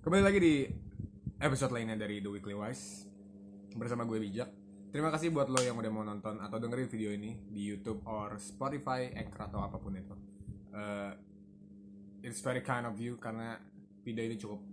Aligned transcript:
Kembali 0.00 0.24
lagi 0.24 0.40
di 0.40 0.64
episode 1.44 1.76
lainnya 1.76 1.92
dari 1.92 2.24
The 2.24 2.32
Weekly 2.32 2.56
Wise. 2.56 3.04
Bersama 3.76 4.08
gue 4.08 4.16
Bijak. 4.16 4.48
Terima 4.88 5.12
kasih 5.12 5.28
buat 5.28 5.52
lo 5.52 5.60
yang 5.60 5.76
udah 5.76 5.92
mau 5.92 6.00
nonton 6.00 6.40
atau 6.40 6.56
dengerin 6.56 6.88
video 6.88 7.12
ini 7.12 7.36
Di 7.52 7.68
Youtube 7.68 8.00
or 8.08 8.40
Spotify, 8.40 9.12
Anchor 9.12 9.52
atau 9.52 9.60
apa 9.60 9.76
pun 9.76 9.92
itu. 9.92 10.16
Eh, 10.72 11.12
It's 12.24 12.40
very 12.40 12.64
kind 12.64 12.88
of 12.88 12.96
you 12.96 13.20
karena 13.20 13.60
video 14.00 14.24
ini 14.24 14.40
cukup 14.40 14.64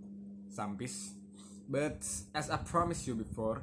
sampis. 0.48 1.12
But 1.68 2.00
as 2.32 2.48
I 2.48 2.64
promised 2.64 3.04
you 3.04 3.12
before 3.12 3.60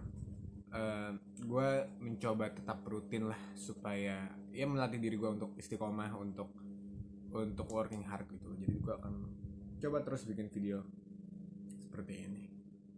eh, 0.69 1.17
Gue 1.49 1.69
mencoba 1.97 2.53
tetap 2.53 2.85
rutin 2.85 3.25
lah 3.25 3.41
Supaya 3.57 4.29
ya 4.53 4.65
melatih 4.69 5.01
diri 5.01 5.17
gue 5.17 5.33
untuk 5.33 5.57
istiqomah 5.57 6.13
Untuk 6.13 6.53
untuk 7.33 7.65
working 7.73 8.05
hard 8.05 8.29
gitu. 8.29 8.53
Jadi 8.53 8.77
gue 8.85 8.93
akan 9.01 9.13
coba 9.81 10.05
terus 10.05 10.29
bikin 10.29 10.45
video 10.53 10.85
seperti 11.95 12.27
ini. 12.27 12.43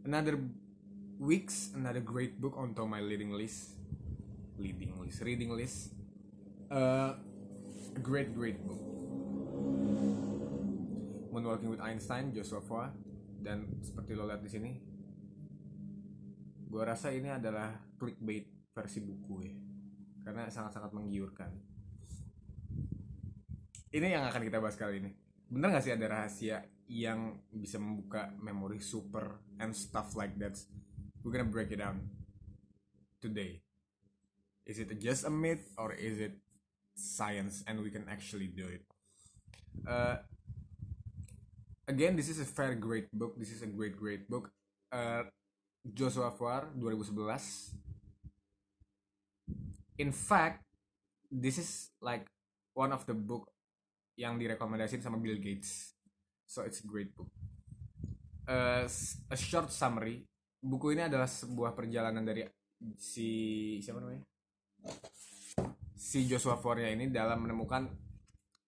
Another 0.10 0.42
weeks, 1.22 1.70
another 1.78 2.02
great 2.02 2.42
book 2.42 2.58
onto 2.58 2.82
my 2.90 2.98
reading 2.98 3.30
list. 3.30 3.78
Reading 4.58 4.98
list, 4.98 5.22
reading 5.22 5.54
list. 5.54 5.94
Uh, 6.74 7.14
a 7.94 8.02
great, 8.02 8.34
great 8.34 8.58
book. 8.66 8.82
When 11.30 11.46
Working 11.46 11.70
with 11.70 11.78
Einstein, 11.78 12.34
Joshua 12.34 12.58
Foa, 12.58 12.90
dan 13.38 13.70
seperti 13.86 14.18
lo 14.18 14.26
lihat 14.26 14.42
di 14.42 14.50
sini, 14.50 14.72
gue 16.66 16.82
rasa 16.82 17.14
ini 17.14 17.30
adalah 17.30 17.78
clickbait 18.02 18.50
versi 18.74 19.06
buku 19.06 19.36
ya, 19.46 19.54
karena 20.26 20.50
sangat-sangat 20.50 20.90
menggiurkan. 20.98 21.54
Ini 23.94 24.18
yang 24.18 24.26
akan 24.26 24.42
kita 24.42 24.58
bahas 24.58 24.74
kali 24.74 25.06
ini. 25.06 25.14
Bener 25.54 25.70
gak 25.70 25.86
sih 25.86 25.94
ada 25.94 26.10
rahasia 26.10 26.66
yang 26.88 27.44
bisa 27.52 27.78
membuka 27.78 28.32
memori 28.40 28.80
super 28.80 29.44
and 29.60 29.76
stuff 29.76 30.16
like 30.16 30.36
that? 30.40 30.56
We're 31.22 31.36
gonna 31.36 31.48
break 31.48 31.76
it 31.76 31.84
down 31.84 32.08
today. 33.20 33.62
Is 34.68 34.80
it 34.80 34.92
just 35.00 35.24
a 35.24 35.32
myth 35.32 35.72
or 35.80 35.96
is 35.96 36.20
it 36.20 36.36
science 36.96 37.64
and 37.68 37.80
we 37.80 37.92
can 37.92 38.08
actually 38.08 38.48
do 38.48 38.68
it? 38.68 38.84
Uh, 39.88 40.20
again, 41.88 42.16
this 42.16 42.30
is 42.30 42.40
a 42.40 42.48
very 42.48 42.76
great 42.76 43.08
book. 43.12 43.40
This 43.40 43.52
is 43.52 43.62
a 43.62 43.68
great, 43.68 43.96
great 43.96 44.28
book. 44.30 44.52
Uh, 44.92 45.24
Joshua 45.94 46.32
Foer 46.32 46.68
2011. 46.76 47.80
In 49.98 50.12
fact, 50.12 50.64
this 51.32 51.58
is 51.58 51.90
like 52.02 52.28
one 52.74 52.92
of 52.92 53.06
the 53.08 53.16
book 53.16 53.50
yang 54.20 54.38
direkomendasiin 54.38 55.02
sama 55.02 55.18
Bill 55.18 55.40
Gates. 55.40 55.97
So 56.48 56.64
it's 56.64 56.80
a 56.80 56.88
great 56.88 57.12
book. 57.12 57.28
Uh, 58.48 58.88
a 59.28 59.38
short 59.38 59.68
summary, 59.68 60.24
buku 60.64 60.96
ini 60.96 61.12
adalah 61.12 61.28
sebuah 61.28 61.76
perjalanan 61.76 62.24
dari 62.24 62.48
si 62.96 63.30
siapa 63.84 64.00
namanya? 64.00 64.24
Si 65.92 66.24
Joshua 66.24 66.56
Foer 66.56 66.88
ini 66.96 67.12
dalam 67.12 67.44
menemukan 67.44 67.92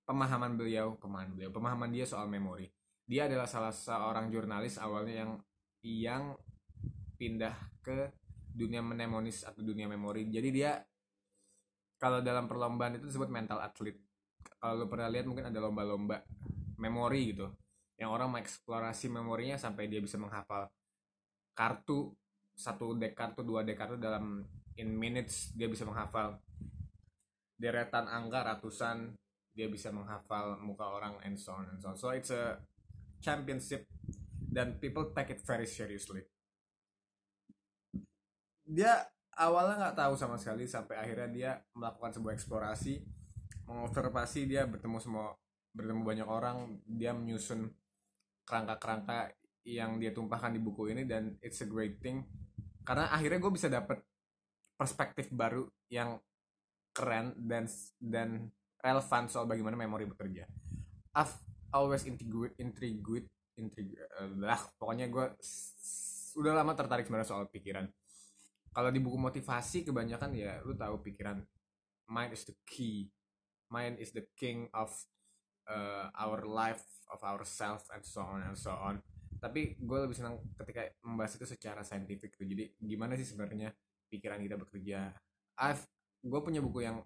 pemahaman 0.04 0.60
beliau, 0.60 1.00
pemahaman 1.00 1.32
beliau, 1.40 1.50
pemahaman 1.56 1.90
dia 1.96 2.04
soal 2.04 2.28
memori. 2.28 2.68
Dia 3.08 3.32
adalah 3.32 3.48
salah 3.48 3.72
seorang 3.72 4.28
jurnalis 4.28 4.76
awalnya 4.76 5.24
yang 5.24 5.32
yang 5.80 6.24
pindah 7.16 7.56
ke 7.80 8.12
dunia 8.52 8.84
mnemonis 8.84 9.48
atau 9.48 9.64
dunia 9.64 9.88
memori. 9.88 10.28
Jadi 10.28 10.50
dia 10.52 10.76
kalau 11.96 12.20
dalam 12.20 12.44
perlombaan 12.52 13.00
itu 13.00 13.08
disebut 13.08 13.32
mental 13.32 13.64
athlete 13.64 14.04
kalau 14.60 14.88
pernah 14.92 15.08
lihat 15.08 15.28
mungkin 15.28 15.48
ada 15.48 15.60
lomba-lomba 15.64 16.24
memori 16.80 17.36
gitu 17.36 17.48
yang 18.00 18.16
orang 18.16 18.32
mengeksplorasi 18.32 19.12
memorinya 19.12 19.60
sampai 19.60 19.92
dia 19.92 20.00
bisa 20.00 20.16
menghafal 20.16 20.72
kartu 21.52 22.16
satu 22.56 22.96
dek 22.96 23.12
kartu 23.12 23.44
dua 23.44 23.68
dek 23.68 23.76
kartu 23.76 24.00
dalam 24.00 24.44
in 24.80 24.96
minutes 24.96 25.52
dia 25.52 25.68
bisa 25.68 25.84
menghafal 25.84 26.40
deretan 27.60 28.08
angka 28.08 28.56
ratusan 28.56 29.12
dia 29.52 29.68
bisa 29.68 29.92
menghafal 29.92 30.56
muka 30.64 30.88
orang 30.88 31.20
and 31.28 31.36
so 31.36 31.52
on 31.52 31.68
and 31.68 31.84
so 31.84 31.92
on. 31.92 31.98
So 32.00 32.16
it's 32.16 32.32
a 32.32 32.64
championship 33.20 33.84
dan 34.40 34.80
people 34.80 35.12
take 35.12 35.36
it 35.36 35.44
very 35.44 35.68
seriously. 35.68 36.24
Dia 38.64 39.04
awalnya 39.36 39.76
nggak 39.88 39.98
tahu 40.00 40.14
sama 40.16 40.40
sekali 40.40 40.64
sampai 40.64 40.96
akhirnya 40.96 41.28
dia 41.28 41.52
melakukan 41.76 42.16
sebuah 42.16 42.40
eksplorasi 42.40 43.04
mengobservasi 43.68 44.50
dia 44.50 44.64
bertemu 44.66 44.98
semua 45.04 45.36
bertemu 45.76 46.02
banyak 46.02 46.28
orang 46.28 46.82
dia 46.88 47.14
menyusun 47.14 47.70
kerangka-kerangka 48.50 49.38
yang 49.70 50.02
dia 50.02 50.10
tumpahkan 50.10 50.58
di 50.58 50.62
buku 50.62 50.90
ini 50.90 51.06
dan 51.06 51.38
it's 51.46 51.62
a 51.62 51.70
great 51.70 52.02
thing. 52.02 52.26
Karena 52.82 53.14
akhirnya 53.14 53.38
gue 53.38 53.54
bisa 53.54 53.70
dapet 53.70 54.02
perspektif 54.74 55.30
baru 55.30 55.70
yang 55.94 56.18
keren 56.90 57.38
dan 57.38 57.70
dan 58.02 58.50
relevan 58.82 59.30
soal 59.30 59.46
bagaimana 59.46 59.78
memori 59.78 60.10
bekerja. 60.10 60.50
I've 61.14 61.36
always 61.70 62.10
intrigued 62.10 62.58
intrigued 62.58 63.30
intrigued 63.60 64.00
lah 64.42 64.58
pokoknya 64.80 65.12
gue 65.12 65.26
udah 66.40 66.54
lama 66.56 66.74
tertarik 66.74 67.06
sebenarnya 67.06 67.30
soal 67.30 67.46
pikiran. 67.52 67.86
Kalau 68.74 68.90
di 68.90 69.02
buku 69.04 69.20
motivasi 69.20 69.86
kebanyakan 69.86 70.32
ya 70.34 70.64
lu 70.66 70.74
tahu 70.74 71.04
pikiran 71.06 71.38
mind 72.10 72.34
is 72.34 72.48
the 72.50 72.56
key. 72.66 73.12
Mind 73.70 74.02
is 74.02 74.10
the 74.16 74.26
king 74.34 74.66
of 74.74 74.90
uh, 75.70 76.10
our 76.18 76.44
life 76.44 76.84
of 77.14 77.22
ourselves 77.22 77.86
and 77.94 78.02
so 78.02 78.26
on 78.26 78.44
and 78.44 78.58
so 78.58 78.74
on. 78.74 79.00
Tapi 79.40 79.80
gue 79.80 79.98
lebih 80.04 80.18
senang 80.18 80.42
ketika 80.60 80.90
membahas 81.06 81.40
itu 81.40 81.48
secara 81.48 81.86
saintifik 81.86 82.36
tuh. 82.36 82.44
Jadi 82.44 82.76
gimana 82.82 83.16
sih 83.16 83.24
sebenarnya 83.24 83.72
pikiran 84.12 84.42
kita 84.44 84.60
bekerja? 84.60 85.16
I've 85.62 85.86
gue 86.20 86.40
punya 86.44 86.60
buku 86.60 86.84
yang 86.84 87.00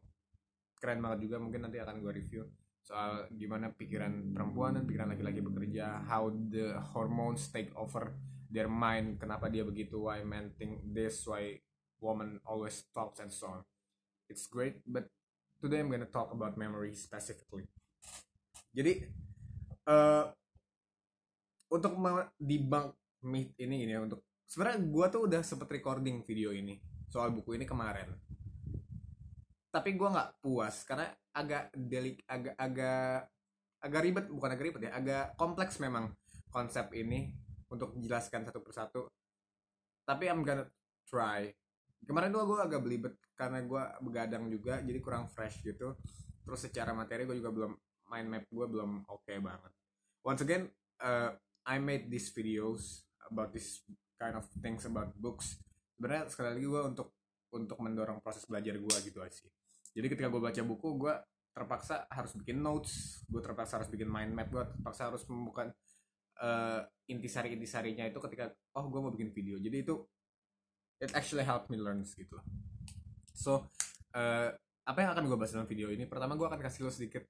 keren 0.82 1.00
banget 1.00 1.30
juga 1.30 1.38
mungkin 1.38 1.70
nanti 1.70 1.78
akan 1.78 2.02
gue 2.02 2.12
review 2.12 2.44
soal 2.84 3.32
gimana 3.32 3.72
pikiran 3.72 4.36
perempuan 4.36 4.76
dan 4.76 4.84
pikiran 4.84 5.16
laki-laki 5.16 5.40
bekerja 5.40 6.04
how 6.04 6.28
the 6.52 6.76
hormones 6.92 7.48
take 7.48 7.72
over 7.80 8.12
their 8.52 8.68
mind 8.68 9.16
kenapa 9.16 9.48
dia 9.48 9.64
begitu 9.64 9.96
why 10.04 10.20
men 10.20 10.52
think 10.60 10.84
this 10.92 11.24
why 11.24 11.56
woman 12.04 12.44
always 12.44 12.84
talks 12.92 13.24
and 13.24 13.32
so 13.32 13.48
on. 13.48 13.62
It's 14.28 14.52
great 14.52 14.84
but 14.84 15.08
today 15.64 15.80
I'm 15.80 15.88
gonna 15.88 16.10
talk 16.10 16.36
about 16.36 16.60
memory 16.60 16.92
specifically. 16.92 17.72
Jadi 18.74 18.94
eh 19.84 20.26
untuk 21.74 21.94
debunk 22.38 22.94
myth 23.24 23.54
ini 23.58 23.86
gini 23.86 23.94
ya 23.94 24.02
untuk 24.02 24.26
sebenarnya 24.46 24.80
gua 24.90 25.06
tuh 25.10 25.30
udah 25.30 25.42
sempet 25.42 25.70
recording 25.80 26.22
video 26.26 26.50
ini 26.54 26.82
soal 27.08 27.30
buku 27.30 27.56
ini 27.56 27.66
kemarin. 27.70 28.10
Tapi 29.70 29.90
gua 29.98 30.10
nggak 30.14 30.30
puas 30.42 30.86
karena 30.86 31.10
agak 31.34 31.70
delik 31.74 32.22
agak 32.26 32.56
agak 32.58 33.30
agak 33.84 34.02
ribet 34.02 34.26
bukan 34.30 34.50
agak 34.54 34.66
ribet 34.66 34.82
ya 34.90 34.92
agak 34.98 35.26
kompleks 35.38 35.78
memang 35.82 36.14
konsep 36.50 36.90
ini 36.94 37.34
untuk 37.70 37.94
jelaskan 38.02 38.46
satu 38.46 38.62
persatu. 38.62 39.10
Tapi 40.06 40.30
I'm 40.30 40.42
gonna 40.42 40.68
try 41.08 41.54
kemarin 42.04 42.36
tuh 42.36 42.44
gue 42.44 42.60
agak 42.60 42.82
belibet 42.84 43.14
karena 43.34 43.64
gue 43.64 43.84
begadang 44.04 44.52
juga 44.52 44.84
jadi 44.84 45.00
kurang 45.00 45.32
fresh 45.32 45.64
gitu 45.64 45.96
terus 46.44 46.60
secara 46.60 46.92
materi 46.92 47.24
gue 47.24 47.40
juga 47.40 47.52
belum 47.52 47.72
mind 48.10 48.28
map 48.30 48.46
gue 48.48 48.66
belum 48.66 49.06
oke 49.08 49.34
banget 49.40 49.72
once 50.24 50.42
again 50.44 50.70
uh, 51.04 51.32
I 51.64 51.80
made 51.80 52.12
these 52.12 52.32
videos 52.36 53.08
about 53.28 53.56
this 53.56 53.84
kind 54.20 54.36
of 54.36 54.46
things 54.60 54.84
about 54.88 55.16
books 55.20 55.60
sebenarnya 55.96 56.32
sekali 56.32 56.48
lagi 56.60 56.66
gue 56.68 56.82
untuk 56.84 57.08
untuk 57.54 57.78
mendorong 57.80 58.20
proses 58.20 58.44
belajar 58.50 58.76
gue 58.76 58.98
gitu 59.06 59.20
aja 59.24 59.34
sih 59.34 59.52
jadi 59.94 60.10
ketika 60.10 60.28
gue 60.28 60.42
baca 60.42 60.62
buku 60.66 60.90
gue 60.98 61.14
terpaksa 61.54 62.10
harus 62.10 62.34
bikin 62.34 62.60
notes 62.60 63.22
gue 63.30 63.40
terpaksa 63.40 63.80
harus 63.82 63.90
bikin 63.90 64.10
mind 64.10 64.34
map 64.34 64.50
gue 64.50 64.64
terpaksa 64.66 65.14
harus 65.14 65.22
membuka 65.30 65.70
uh, 66.42 66.82
intisari-intisarinya 67.06 68.10
itu 68.10 68.18
ketika 68.18 68.50
oh 68.74 68.90
gue 68.90 69.00
mau 69.00 69.14
bikin 69.14 69.30
video 69.30 69.62
jadi 69.62 69.86
itu 69.86 70.02
it 71.04 71.12
actually 71.12 71.44
helped 71.44 71.68
me 71.68 71.76
learn 71.76 72.08
gitu. 72.08 72.40
So, 73.36 73.68
eh, 74.16 74.56
apa 74.88 74.98
yang 75.04 75.12
akan 75.12 75.28
gue 75.28 75.38
bahas 75.40 75.52
dalam 75.52 75.68
video 75.68 75.92
ini? 75.92 76.08
Pertama 76.08 76.40
gue 76.40 76.48
akan 76.48 76.60
kasih 76.64 76.88
lo 76.88 76.92
sedikit 76.96 77.28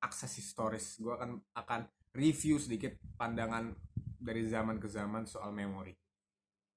akses 0.00 0.32
historis. 0.36 0.98
Gue 1.00 1.16
akan 1.16 1.40
akan 1.56 1.80
review 2.16 2.56
sedikit 2.56 2.96
pandangan 3.20 3.76
dari 4.16 4.48
zaman 4.48 4.80
ke 4.80 4.88
zaman 4.88 5.28
soal 5.28 5.52
memori, 5.52 5.92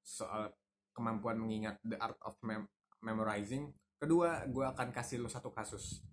soal 0.04 0.51
kemampuan 0.92 1.39
mengingat 1.39 1.80
the 1.88 1.95
art 1.95 2.19
of 2.27 2.36
mem- 2.44 2.68
memorizing. 3.00 3.71
Kedua, 4.00 4.44
gue 4.48 4.63
akan 4.68 4.92
kasih 4.92 5.19
lo 5.19 5.31
satu 5.31 5.51
kasus, 5.51 6.04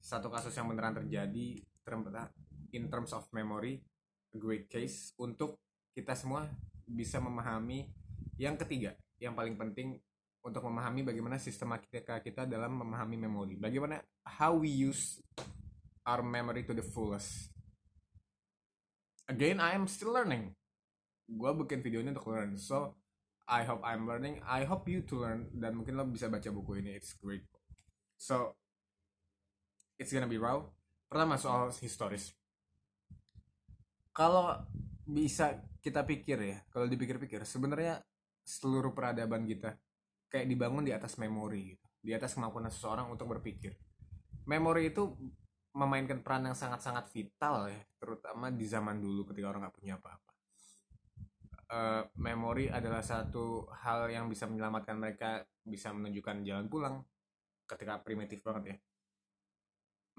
satu 0.00 0.28
kasus 0.28 0.52
yang 0.52 0.68
beneran 0.68 0.96
terjadi 0.96 1.60
term- 1.84 2.08
in 2.72 2.88
terms 2.88 3.12
of 3.12 3.24
memory, 3.32 3.80
a 4.32 4.38
great 4.40 4.68
case 4.68 5.12
untuk 5.20 5.60
kita 5.92 6.16
semua 6.16 6.48
bisa 6.88 7.20
memahami 7.20 7.88
yang 8.40 8.56
ketiga 8.56 8.96
yang 9.20 9.38
paling 9.38 9.54
penting 9.54 10.00
untuk 10.42 10.66
memahami 10.66 11.06
bagaimana 11.06 11.38
sistematika 11.38 12.18
kita 12.18 12.42
dalam 12.42 12.74
memahami 12.74 13.14
memori. 13.14 13.54
Bagaimana 13.54 14.02
how 14.26 14.58
we 14.58 14.66
use 14.66 15.22
our 16.06 16.22
memory 16.22 16.66
to 16.66 16.74
the 16.74 16.84
fullest. 16.84 17.50
Again, 19.28 19.62
I 19.62 19.74
am 19.74 19.86
still 19.86 20.12
learning. 20.12 20.54
gue 21.32 21.50
bikin 21.64 21.80
video 21.80 22.04
ini 22.04 22.12
untuk 22.12 22.28
learn. 22.28 22.60
So 22.60 22.98
I 23.48 23.64
hope 23.64 23.82
I'm 23.82 24.04
learning. 24.04 24.44
I 24.44 24.68
hope 24.68 24.86
you 24.90 25.02
to 25.08 25.14
learn. 25.22 25.48
Dan 25.54 25.80
mungkin 25.80 25.96
lo 25.96 26.04
bisa 26.06 26.28
baca 26.28 26.48
buku 26.52 26.84
ini. 26.84 26.94
It's 26.94 27.16
great. 27.16 27.46
So 28.20 28.54
it's 29.96 30.12
gonna 30.12 30.30
be 30.30 30.38
raw. 30.38 30.62
Pertama 31.08 31.40
soal 31.40 31.72
historis. 31.80 32.32
Kalau 34.12 34.60
bisa 35.02 35.56
kita 35.82 36.06
pikir 36.06 36.38
ya 36.38 36.56
kalau 36.70 36.86
dipikir-pikir 36.86 37.42
sebenarnya 37.42 37.98
seluruh 38.46 38.94
peradaban 38.94 39.42
kita 39.42 39.74
kayak 40.30 40.46
dibangun 40.46 40.86
di 40.86 40.92
atas 40.94 41.16
memori 41.16 41.74
gitu. 41.74 41.86
Di 42.02 42.12
atas 42.12 42.34
kemampuan 42.36 42.68
seseorang 42.68 43.08
untuk 43.08 43.30
berpikir. 43.30 43.72
Memori 44.46 44.90
itu 44.90 45.14
memainkan 45.72 46.20
peran 46.20 46.48
yang 46.48 46.56
sangat-sangat 46.56 47.08
vital 47.08 47.68
ya 47.68 47.80
terutama 47.96 48.52
di 48.52 48.68
zaman 48.68 49.00
dulu 49.00 49.24
ketika 49.32 49.48
orang 49.48 49.68
nggak 49.68 49.76
punya 49.76 49.94
apa-apa. 49.96 50.32
Uh, 51.72 52.04
memori 52.20 52.68
adalah 52.68 53.00
satu 53.00 53.64
hal 53.72 54.12
yang 54.12 54.28
bisa 54.28 54.44
menyelamatkan 54.44 55.00
mereka 55.00 55.40
bisa 55.64 55.88
menunjukkan 55.88 56.44
jalan 56.44 56.68
pulang 56.68 57.00
ketika 57.64 58.04
primitif 58.04 58.44
banget 58.44 58.76
ya. 58.76 58.76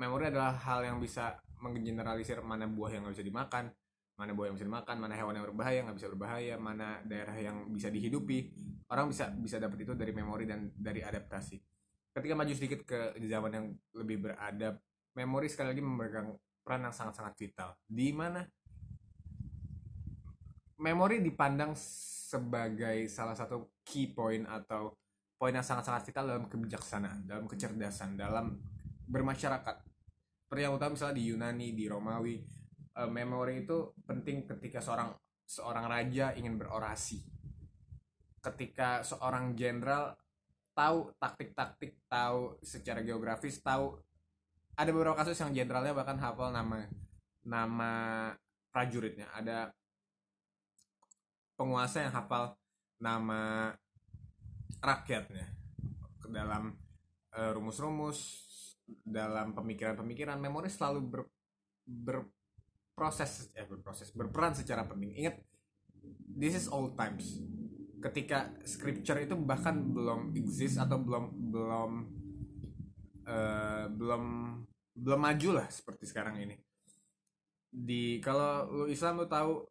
Memori 0.01 0.33
adalah 0.33 0.57
hal 0.57 0.81
yang 0.81 0.97
bisa 0.97 1.37
menggeneralisir 1.61 2.41
mana 2.41 2.65
buah 2.65 2.97
yang 2.97 3.05
nggak 3.05 3.21
bisa 3.21 3.27
dimakan 3.29 3.69
mana 4.13 4.29
buah 4.37 4.53
yang 4.53 4.55
bisa 4.57 4.67
dimakan 4.69 4.95
mana 5.01 5.13
hewan 5.17 5.33
yang 5.41 5.45
berbahaya 5.49 5.79
nggak 5.89 5.97
bisa 5.97 6.09
berbahaya 6.13 6.55
mana 6.61 7.01
daerah 7.05 7.33
yang 7.33 7.69
bisa 7.73 7.89
dihidupi. 7.89 8.53
Orang 8.93 9.09
bisa 9.09 9.33
bisa 9.33 9.57
dapat 9.57 9.89
itu 9.89 9.97
dari 9.97 10.13
memori 10.13 10.45
dan 10.45 10.69
dari 10.77 11.01
adaptasi. 11.01 11.57
Ketika 12.13 12.33
maju 12.37 12.53
sedikit 12.53 12.85
ke 12.85 13.17
zaman 13.25 13.51
yang 13.51 13.65
lebih 13.97 14.21
beradab 14.21 14.77
memori 15.13 15.47
sekali 15.49 15.73
lagi 15.73 15.83
memegang 15.83 16.33
peran 16.63 16.89
yang 16.89 16.95
sangat-sangat 16.95 17.33
vital. 17.37 17.69
Di 17.85 18.09
mana 18.13 18.41
memori 20.81 21.21
dipandang 21.21 21.77
sebagai 21.77 23.07
salah 23.07 23.37
satu 23.37 23.77
key 23.85 24.11
point 24.11 24.43
atau 24.49 24.97
poin 25.37 25.53
yang 25.53 25.63
sangat-sangat 25.63 26.09
vital 26.09 26.25
dalam 26.25 26.45
kebijaksanaan 26.49 27.27
dalam 27.27 27.45
kecerdasan 27.45 28.17
dalam 28.17 28.57
bermasyarakat. 29.05 29.75
Seperti 30.47 30.61
yang 30.63 30.75
utama 30.79 30.95
misalnya 30.95 31.17
di 31.19 31.25
Yunani 31.29 31.67
di 31.75 31.85
Romawi 31.85 32.35
uh, 32.97 33.09
memori 33.09 33.67
itu 33.67 33.93
penting 34.07 34.47
ketika 34.47 34.79
seorang 34.81 35.13
seorang 35.43 35.85
raja 35.91 36.33
ingin 36.33 36.57
berorasi. 36.57 37.21
Ketika 38.43 39.03
seorang 39.03 39.55
jenderal 39.55 40.15
tahu 40.73 41.13
taktik-taktik 41.21 42.01
tahu 42.09 42.57
secara 42.65 43.05
geografis 43.05 43.61
tahu 43.61 43.99
ada 44.73 44.89
beberapa 44.89 45.13
kasus 45.13 45.37
yang 45.37 45.53
jenderalnya 45.53 45.93
bahkan 45.93 46.17
hafal 46.17 46.49
nama 46.49 46.89
nama 47.45 47.91
prajuritnya. 48.73 49.29
Ada 49.37 49.69
penguasa 51.53 52.01
yang 52.01 52.13
hafal 52.13 52.57
nama 52.97 53.69
rakyatnya. 54.81 55.45
Ke 56.17 56.27
dalam 56.31 56.73
uh, 57.37 57.51
rumus-rumus 57.53 58.49
dalam 59.03 59.55
pemikiran-pemikiran 59.55 60.41
memori 60.41 60.67
selalu 60.67 60.99
ber, 61.07 61.21
berproses 61.87 63.53
eh 63.55 63.63
berproses 63.63 64.09
berperan 64.11 64.57
secara 64.57 64.89
penting. 64.89 65.13
Ingat 65.21 65.35
this 66.33 66.57
is 66.57 66.65
old 66.71 66.97
times. 66.97 67.37
Ketika 68.01 68.51
scripture 68.67 69.21
itu 69.21 69.37
bahkan 69.39 69.79
belum 69.79 70.35
exist 70.35 70.81
atau 70.81 70.99
belum 70.99 71.53
belum 71.53 71.91
uh, 73.27 73.85
belum 73.91 74.23
belum 74.93 75.19
maju 75.19 75.49
lah 75.61 75.67
seperti 75.69 76.07
sekarang 76.09 76.39
ini. 76.41 76.55
Di 77.73 78.21
kalau 78.21 78.69
lu 78.69 78.85
Islam 78.87 79.23
lu 79.23 79.27
tahu 79.27 79.65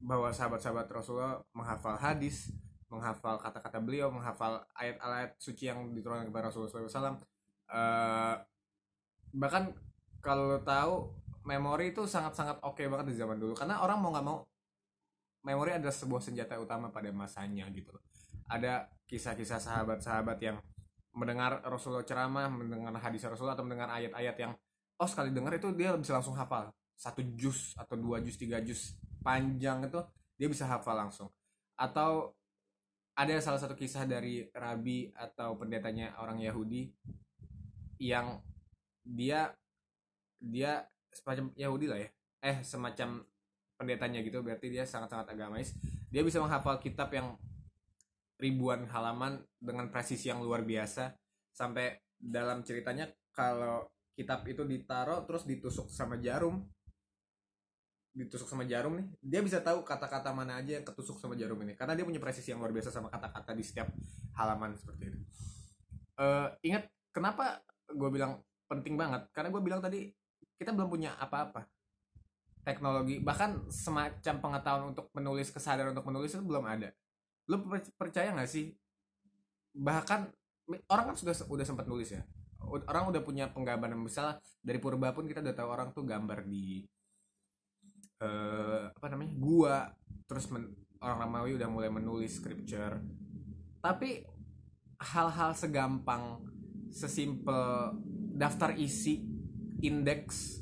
bahwa 0.00 0.32
sahabat-sahabat 0.32 0.88
Rasulullah 0.88 1.40
menghafal 1.52 1.96
hadis 2.00 2.52
menghafal 2.90 3.38
kata-kata 3.38 3.78
beliau 3.78 4.10
menghafal 4.10 4.64
ayat-ayat 4.74 5.38
suci 5.38 5.70
yang 5.70 5.94
diturunkan 5.94 6.26
kepada 6.26 6.50
Rasulullah 6.50 6.90
SAW 6.90 7.22
uh, 7.70 8.34
bahkan 9.30 9.70
kalau 10.20 10.56
lo 10.56 10.60
tahu 10.60 11.08
memori 11.46 11.96
itu 11.96 12.04
sangat-sangat 12.04 12.60
oke 12.60 12.76
okay 12.76 12.86
banget 12.90 13.14
di 13.14 13.16
zaman 13.16 13.40
dulu. 13.40 13.56
Karena 13.56 13.80
orang 13.80 13.98
mau 14.02 14.10
nggak 14.12 14.26
mau 14.26 14.38
memori 15.46 15.72
adalah 15.72 15.94
sebuah 15.94 16.20
senjata 16.20 16.60
utama 16.60 16.92
pada 16.92 17.08
masanya 17.14 17.64
gitu 17.72 17.96
loh. 17.96 18.04
Ada 18.50 18.90
kisah-kisah 19.08 19.62
sahabat-sahabat 19.62 20.38
yang 20.42 20.60
mendengar 21.14 21.62
Rasulullah 21.66 22.06
ceramah, 22.06 22.46
mendengar 22.46 22.94
hadis 23.02 23.26
Rasulullah 23.26 23.58
atau 23.58 23.66
mendengar 23.66 23.90
ayat-ayat 23.90 24.36
yang 24.38 24.52
oh 25.00 25.08
sekali 25.08 25.34
dengar 25.34 25.56
itu 25.56 25.70
dia 25.74 25.94
bisa 25.96 26.16
langsung 26.16 26.36
hafal. 26.38 26.70
Satu 26.94 27.24
jus 27.34 27.72
atau 27.74 27.96
dua 27.96 28.20
jus 28.20 28.36
tiga 28.36 28.60
jus 28.60 28.94
panjang 29.24 29.88
itu 29.88 30.00
dia 30.36 30.48
bisa 30.48 30.68
hafal 30.68 30.96
langsung. 30.96 31.28
Atau 31.74 32.36
ada 33.16 33.36
salah 33.42 33.60
satu 33.60 33.74
kisah 33.74 34.06
dari 34.06 34.48
rabi 34.54 35.10
atau 35.12 35.56
pendetanya 35.58 36.16
orang 36.20 36.40
Yahudi 36.40 36.88
yang 38.00 38.40
dia 39.04 39.52
dia 40.40 40.86
semacam 41.10 41.52
Yahudi 41.56 41.86
lah 41.90 41.98
ya. 42.00 42.08
Eh 42.40 42.56
semacam 42.64 43.24
pendetanya 43.80 44.20
gitu 44.20 44.44
berarti 44.44 44.68
dia 44.68 44.84
sangat-sangat 44.84 45.32
agamais 45.32 45.72
dia 46.12 46.20
bisa 46.20 46.36
menghafal 46.36 46.76
kitab 46.76 47.08
yang 47.16 47.32
ribuan 48.40 48.88
halaman 48.88 49.44
dengan 49.60 49.92
presisi 49.92 50.32
yang 50.32 50.40
luar 50.40 50.64
biasa. 50.64 51.12
Sampai 51.52 52.00
dalam 52.16 52.64
ceritanya 52.64 53.06
kalau 53.36 53.86
kitab 54.16 54.42
itu 54.48 54.64
ditaruh 54.64 55.28
terus 55.28 55.44
ditusuk 55.44 55.92
sama 55.92 56.16
jarum. 56.16 56.64
Ditusuk 58.10 58.48
sama 58.48 58.64
jarum 58.64 58.98
nih. 58.98 59.06
Dia 59.20 59.40
bisa 59.44 59.60
tahu 59.60 59.84
kata-kata 59.84 60.32
mana 60.32 60.58
aja 60.58 60.80
yang 60.80 60.84
ketusuk 60.88 61.20
sama 61.20 61.36
jarum 61.36 61.60
ini. 61.62 61.76
Karena 61.76 61.92
dia 61.92 62.08
punya 62.08 62.18
presisi 62.18 62.50
yang 62.50 62.64
luar 62.64 62.72
biasa 62.72 62.88
sama 62.88 63.12
kata-kata 63.12 63.52
di 63.52 63.62
setiap 63.62 63.92
halaman 64.34 64.72
seperti 64.74 65.12
itu 65.12 65.20
uh, 66.20 66.48
ingat 66.60 66.84
kenapa 67.10 67.64
gue 67.88 68.10
bilang 68.12 68.44
penting 68.68 68.94
banget? 68.94 69.26
Karena 69.32 69.48
gue 69.50 69.62
bilang 69.64 69.80
tadi 69.80 70.12
kita 70.60 70.76
belum 70.76 70.92
punya 70.92 71.16
apa-apa. 71.16 71.64
Teknologi 72.60 73.18
bahkan 73.24 73.56
semacam 73.72 74.34
pengetahuan 74.44 74.86
untuk 74.92 75.08
menulis 75.16 75.48
kesadaran 75.48 75.96
untuk 75.96 76.06
menulis 76.12 76.36
itu 76.36 76.44
belum 76.44 76.68
ada 76.68 76.92
lu 77.50 77.56
percaya 77.98 78.30
nggak 78.30 78.46
sih? 78.46 78.70
Bahkan 79.74 80.20
orang 80.86 81.04
kan 81.12 81.16
sudah 81.18 81.34
udah 81.50 81.66
sempat 81.66 81.90
nulis 81.90 82.14
ya. 82.14 82.22
Orang 82.62 83.10
udah 83.10 83.24
punya 83.26 83.50
penggambaran 83.50 83.98
misalnya 83.98 84.38
dari 84.62 84.78
purba 84.78 85.10
pun 85.10 85.26
kita 85.26 85.42
udah 85.42 85.56
tahu 85.56 85.68
orang 85.68 85.88
tuh 85.90 86.06
gambar 86.06 86.46
di 86.46 86.86
uh, 88.22 88.94
apa 88.94 89.06
namanya 89.10 89.34
gua. 89.34 89.76
Terus 90.30 90.46
men, 90.54 90.70
orang 91.02 91.26
Romawi 91.26 91.58
udah 91.58 91.66
mulai 91.66 91.90
menulis 91.90 92.38
scripture. 92.38 93.02
Tapi 93.82 94.22
hal-hal 95.00 95.50
segampang 95.58 96.46
sesimpel 96.94 97.98
daftar 98.36 98.76
isi 98.78 99.26
indeks 99.80 100.60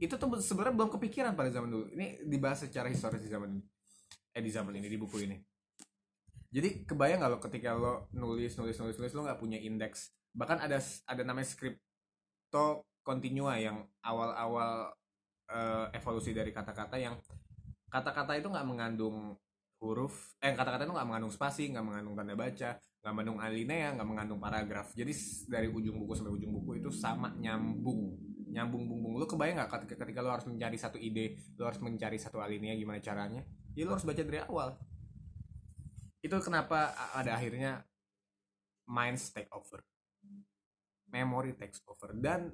itu 0.00 0.16
tuh 0.18 0.40
sebenarnya 0.42 0.74
belum 0.74 0.90
kepikiran 0.98 1.38
pada 1.38 1.54
zaman 1.54 1.70
dulu. 1.70 1.86
Ini 1.94 2.26
dibahas 2.26 2.66
secara 2.66 2.90
historis 2.90 3.22
di 3.22 3.30
zaman 3.30 3.54
ini. 3.54 3.62
Eh 4.34 4.42
di 4.42 4.50
zaman 4.50 4.74
ini 4.74 4.90
di 4.90 4.98
buku 4.98 5.22
ini 5.22 5.53
jadi 6.54 6.86
kebayang 6.86 7.18
lo 7.26 7.42
ketika 7.42 7.74
lo 7.74 8.06
nulis 8.14 8.54
nulis 8.54 8.78
nulis 8.78 8.94
nulis 8.94 9.12
lo 9.18 9.26
nggak 9.26 9.42
punya 9.42 9.58
indeks? 9.58 10.14
Bahkan 10.38 10.62
ada 10.62 10.78
ada 11.10 11.22
namanya 11.26 11.50
to 12.54 12.86
continua 13.02 13.58
yang 13.58 13.82
awal-awal 14.06 14.94
uh, 15.50 15.90
evolusi 15.90 16.30
dari 16.30 16.54
kata-kata 16.54 16.94
yang 16.94 17.18
kata-kata 17.90 18.38
itu 18.38 18.46
nggak 18.46 18.66
mengandung 18.70 19.34
huruf 19.82 20.38
eh 20.38 20.54
kata-kata 20.54 20.86
itu 20.86 20.94
nggak 20.94 21.08
mengandung 21.10 21.34
spasi 21.34 21.74
nggak 21.74 21.82
mengandung 21.82 22.14
tanda 22.14 22.38
baca 22.38 22.78
nggak 22.78 23.12
mengandung 23.12 23.38
alinea 23.42 23.88
nggak 23.98 24.08
mengandung 24.08 24.38
paragraf. 24.38 24.94
Jadi 24.94 25.10
dari 25.50 25.66
ujung 25.66 25.98
buku 26.06 26.14
sampai 26.14 26.38
ujung 26.38 26.54
buku 26.54 26.78
itu 26.78 26.94
sama 26.94 27.34
nyambung 27.34 28.14
nyambung 28.54 28.86
bumbung 28.86 29.18
lu 29.18 29.26
kebayang 29.26 29.58
nggak 29.58 29.82
ketika, 29.82 30.06
ketika 30.06 30.22
lu 30.22 30.30
harus 30.30 30.46
mencari 30.46 30.78
satu 30.78 31.02
ide 31.02 31.34
lu 31.58 31.66
harus 31.66 31.82
mencari 31.82 32.14
satu 32.14 32.38
alinea 32.38 32.78
gimana 32.78 33.02
caranya? 33.02 33.42
Ya 33.74 33.82
lu 33.82 33.90
harus 33.90 34.06
baca 34.06 34.22
dari 34.22 34.38
awal 34.38 34.78
itu 36.24 36.36
kenapa 36.40 36.96
ada 37.12 37.36
akhirnya 37.36 37.84
mind 38.88 39.20
take 39.36 39.52
over. 39.52 39.84
Memory 41.12 41.52
takes 41.60 41.84
over. 41.84 42.16
Dan 42.16 42.48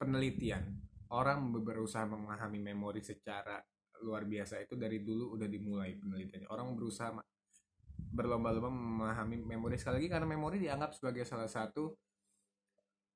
penelitian 0.00 0.80
orang 1.12 1.52
berusaha 1.52 2.08
memahami 2.08 2.56
memori 2.56 3.04
secara 3.04 3.60
luar 4.00 4.24
biasa 4.24 4.64
itu 4.64 4.80
dari 4.80 5.04
dulu 5.04 5.36
udah 5.36 5.44
dimulai 5.44 5.92
penelitiannya. 6.00 6.48
Orang 6.48 6.72
berusaha 6.72 7.12
berlomba-lomba 8.00 8.72
memahami 8.72 9.44
memori. 9.44 9.76
Sekali 9.76 10.00
lagi 10.00 10.08
karena 10.08 10.24
memori 10.32 10.56
dianggap 10.56 10.96
sebagai 10.96 11.28
salah 11.28 11.52
satu 11.52 11.92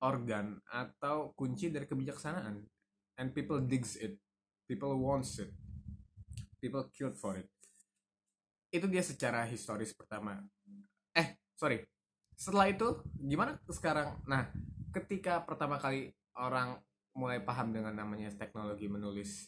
organ 0.04 0.60
atau 0.68 1.32
kunci 1.32 1.72
dari 1.72 1.88
kebijaksanaan. 1.88 2.60
And 3.16 3.32
people 3.32 3.64
digs 3.64 3.96
it. 3.96 4.20
People 4.68 5.00
wants 5.00 5.40
it. 5.40 5.48
People 6.60 6.84
killed 6.92 7.16
for 7.16 7.40
it 7.40 7.53
itu 8.74 8.90
dia 8.90 9.06
secara 9.06 9.46
historis 9.46 9.94
pertama. 9.94 10.42
Eh 11.14 11.38
sorry. 11.54 11.86
Setelah 12.34 12.66
itu 12.74 13.06
gimana 13.22 13.54
sekarang? 13.70 14.18
Nah 14.26 14.50
ketika 14.90 15.46
pertama 15.46 15.78
kali 15.78 16.10
orang 16.34 16.82
mulai 17.14 17.38
paham 17.38 17.70
dengan 17.70 17.94
namanya 17.94 18.34
teknologi 18.34 18.90
menulis 18.90 19.46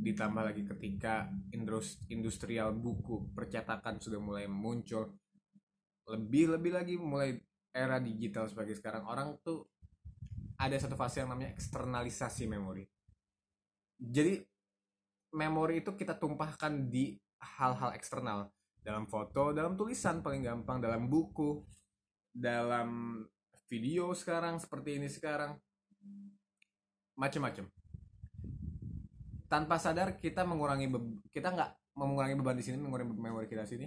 ditambah 0.00 0.40
lagi 0.40 0.64
ketika 0.64 1.28
indus- 1.52 2.00
industrial 2.08 2.72
buku 2.72 3.28
percetakan 3.36 4.00
sudah 4.00 4.16
mulai 4.16 4.48
muncul 4.48 5.12
lebih 6.08 6.56
lebih 6.56 6.72
lagi 6.72 6.96
mulai 6.96 7.36
era 7.68 8.00
digital 8.00 8.48
sebagai 8.48 8.72
sekarang 8.80 9.04
orang 9.04 9.36
tuh 9.44 9.68
ada 10.56 10.72
satu 10.80 10.96
fase 10.96 11.20
yang 11.20 11.32
namanya 11.32 11.52
eksternalisasi 11.52 12.48
memori. 12.48 12.84
Jadi 14.00 14.40
memori 15.36 15.84
itu 15.84 15.92
kita 15.92 16.16
tumpahkan 16.16 16.88
di 16.88 17.16
hal-hal 17.40 17.96
eksternal. 17.96 18.52
Dalam 18.80 19.04
foto 19.04 19.52
dalam 19.52 19.76
tulisan 19.76 20.24
paling 20.24 20.40
gampang 20.40 20.80
dalam 20.80 21.08
buku 21.08 21.60
dalam 22.32 23.20
video 23.68 24.12
sekarang 24.16 24.56
seperti 24.60 24.96
ini 24.96 25.08
sekarang. 25.08 25.56
Macam-macam 27.20 27.68
tanpa 29.50 29.82
sadar 29.82 30.14
kita 30.22 30.46
mengurangi 30.46 30.86
kita 31.34 31.50
nggak 31.50 31.98
mengurangi 31.98 32.38
beban 32.38 32.54
di 32.54 32.62
sini 32.62 32.78
mengurangi 32.78 33.18
memori 33.18 33.50
kita 33.50 33.66
di 33.66 33.70
sini. 33.74 33.86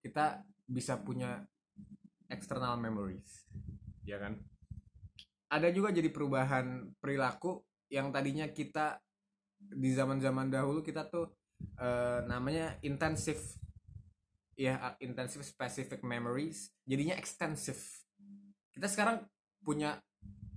Kita 0.00 0.40
bisa 0.64 0.96
punya 1.04 1.44
external 2.32 2.80
memories. 2.80 3.44
Ya 4.08 4.16
kan? 4.16 4.40
Ada 5.52 5.68
juga 5.70 5.92
jadi 5.92 6.08
perubahan 6.08 6.96
perilaku 6.98 7.60
yang 7.92 8.08
tadinya 8.10 8.48
kita 8.48 8.96
di 9.60 9.92
zaman-zaman 9.92 10.48
dahulu 10.48 10.80
kita 10.80 11.04
tuh 11.12 11.36
eh, 11.60 12.20
namanya 12.26 12.78
intensif 12.82 13.58
ya 14.54 14.94
intensive 15.02 15.42
specific 15.42 16.00
memories. 16.06 16.70
Jadinya 16.86 17.18
extensive. 17.18 17.80
Kita 18.70 18.86
sekarang 18.86 19.22
punya 19.62 19.98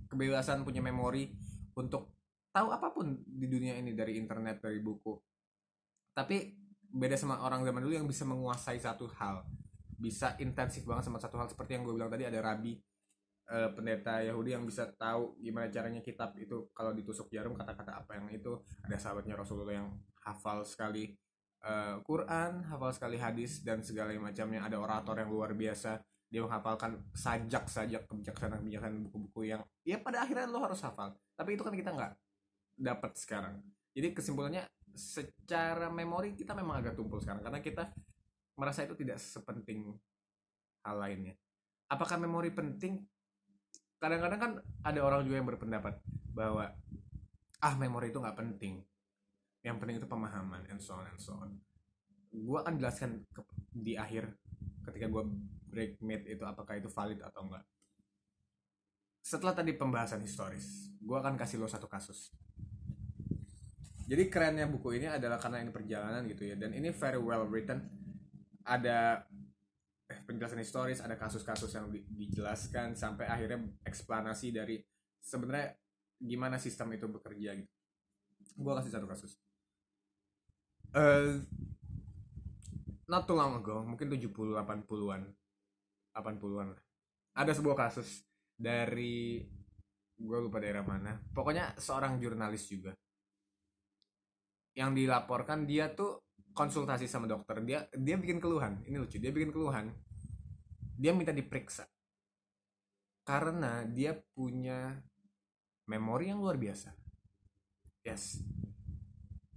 kebebasan 0.08 0.64
punya 0.64 0.80
memori 0.80 1.28
untuk 1.76 2.16
tahu 2.48 2.72
apa 2.72 2.90
pun 2.90 3.22
di 3.22 3.46
dunia 3.46 3.76
ini 3.76 3.92
dari 3.94 4.16
internet 4.18 4.64
dari 4.64 4.80
buku. 4.80 5.14
Tapi 6.14 6.56
beda 6.88 7.14
sama 7.14 7.44
orang 7.44 7.62
zaman 7.62 7.84
dulu 7.84 7.94
yang 7.94 8.08
bisa 8.08 8.24
menguasai 8.24 8.80
satu 8.80 9.06
hal. 9.20 9.44
Bisa 9.98 10.34
intensif 10.42 10.82
banget 10.88 11.06
sama 11.06 11.22
satu 11.22 11.36
hal. 11.38 11.46
Seperti 11.50 11.78
yang 11.78 11.86
gue 11.86 11.94
bilang 11.94 12.10
tadi 12.10 12.26
ada 12.26 12.40
rabi 12.42 12.74
eh, 13.50 13.70
pendeta 13.76 14.24
Yahudi 14.24 14.56
yang 14.56 14.64
bisa 14.66 14.88
tahu 14.96 15.38
gimana 15.38 15.70
caranya 15.70 16.02
kitab 16.02 16.34
itu 16.40 16.72
kalau 16.74 16.90
ditusuk 16.96 17.30
jarum 17.30 17.54
kata-kata 17.54 18.02
apa 18.02 18.18
yang 18.18 18.26
itu. 18.34 18.58
Ada 18.82 18.98
sahabatnya 18.98 19.38
Rasulullah 19.38 19.78
yang 19.78 19.88
hafal 20.28 20.68
sekali 20.68 21.16
eh, 21.64 21.96
Quran 22.04 22.68
hafal 22.68 22.92
sekali 22.92 23.16
hadis 23.16 23.64
dan 23.64 23.80
segala 23.80 24.12
macamnya. 24.20 24.68
Ada 24.68 24.76
orator 24.76 25.16
yang 25.16 25.32
luar 25.32 25.56
biasa. 25.56 25.98
Dia 26.28 26.44
menghafalkan 26.44 27.08
sajak-sajak 27.16 28.04
kebijaksanaan-kebijaksanaan 28.04 29.00
buku-buku 29.08 29.48
yang 29.48 29.64
ya 29.80 29.96
pada 29.96 30.28
akhirnya 30.28 30.44
lo 30.44 30.60
harus 30.60 30.84
hafal. 30.84 31.16
Tapi 31.32 31.56
itu 31.56 31.64
kan 31.64 31.72
kita 31.72 31.90
nggak 31.96 32.12
dapat 32.76 33.12
sekarang. 33.16 33.64
Jadi 33.96 34.12
kesimpulannya 34.12 34.68
secara 34.92 35.88
memori 35.88 36.36
kita 36.36 36.52
memang 36.52 36.84
agak 36.84 37.00
tumpul 37.00 37.16
sekarang. 37.24 37.40
Karena 37.40 37.64
kita 37.64 37.88
merasa 38.60 38.84
itu 38.84 38.92
tidak 38.92 39.16
sepenting 39.16 39.96
hal 40.84 41.00
lainnya. 41.00 41.32
Apakah 41.88 42.20
memori 42.20 42.52
penting? 42.52 43.00
Kadang-kadang 43.96 44.40
kan 44.40 44.52
ada 44.84 45.00
orang 45.00 45.24
juga 45.24 45.40
yang 45.40 45.48
berpendapat 45.48 45.96
bahwa 46.28 46.76
ah 47.58 47.74
memori 47.74 48.12
itu 48.12 48.20
nggak 48.20 48.38
penting 48.38 48.84
yang 49.66 49.76
penting 49.82 49.98
itu 49.98 50.06
pemahaman 50.06 50.62
and 50.70 50.78
so 50.78 50.94
on 50.94 51.06
and 51.10 51.18
so 51.18 51.34
on. 51.34 51.50
Gue 52.30 52.58
akan 52.62 52.78
jelaskan 52.78 53.26
ke- 53.34 53.56
di 53.74 53.98
akhir 53.98 54.30
ketika 54.86 55.06
gue 55.10 55.24
break 55.68 56.00
mid 56.00 56.22
itu 56.24 56.44
apakah 56.46 56.78
itu 56.78 56.86
valid 56.88 57.18
atau 57.20 57.44
enggak. 57.44 57.64
Setelah 59.20 59.52
tadi 59.52 59.74
pembahasan 59.74 60.22
historis 60.22 60.94
gue 61.02 61.16
akan 61.18 61.34
kasih 61.34 61.58
lo 61.58 61.66
satu 61.66 61.90
kasus. 61.90 62.30
Jadi 64.08 64.32
kerennya 64.32 64.64
buku 64.64 64.96
ini 64.96 65.04
adalah 65.10 65.36
karena 65.36 65.60
ini 65.60 65.68
perjalanan 65.68 66.24
gitu 66.24 66.48
ya 66.48 66.56
dan 66.56 66.72
ini 66.72 66.88
very 66.94 67.20
well 67.20 67.44
written. 67.44 67.84
Ada 68.64 69.20
eh, 70.08 70.20
penjelasan 70.24 70.60
historis 70.62 71.04
ada 71.04 71.18
kasus-kasus 71.18 71.68
yang 71.76 71.92
di- 71.92 72.06
dijelaskan 72.08 72.96
sampai 72.96 73.28
akhirnya 73.28 73.60
eksplanasi 73.84 74.54
dari 74.54 74.80
sebenarnya 75.20 75.76
gimana 76.16 76.56
sistem 76.56 76.94
itu 76.96 77.04
bekerja 77.10 77.52
gitu. 77.58 77.72
Gue 78.56 78.72
kasih 78.80 78.96
satu 78.96 79.04
kasus 79.04 79.36
eh 80.96 81.36
not 83.08 83.24
too 83.24 83.36
long 83.36 83.60
ago 83.60 83.84
mungkin 83.84 84.12
70 84.12 84.56
80-an 84.56 85.22
80-an 86.16 86.68
lah. 86.72 86.82
ada 87.36 87.52
sebuah 87.52 87.76
kasus 87.88 88.24
dari 88.52 89.44
gue 90.18 90.38
lupa 90.42 90.58
daerah 90.58 90.82
mana 90.82 91.14
pokoknya 91.30 91.78
seorang 91.78 92.18
jurnalis 92.18 92.66
juga. 92.66 92.90
Yang 94.74 94.90
dilaporkan 95.06 95.66
dia 95.66 95.90
tuh 95.94 96.22
konsultasi 96.54 97.06
sama 97.06 97.30
dokter. 97.30 97.62
Dia 97.62 97.86
dia 97.94 98.18
bikin 98.18 98.42
keluhan. 98.42 98.82
Ini 98.86 98.98
lucu 98.98 99.18
dia 99.22 99.30
bikin 99.30 99.54
keluhan. 99.54 99.94
Dia 100.98 101.14
minta 101.14 101.30
diperiksa. 101.30 101.86
Karena 103.22 103.86
dia 103.86 104.14
punya 104.34 104.98
memori 105.86 106.30
yang 106.30 106.42
luar 106.42 106.58
biasa. 106.58 106.90
Yes 108.06 108.42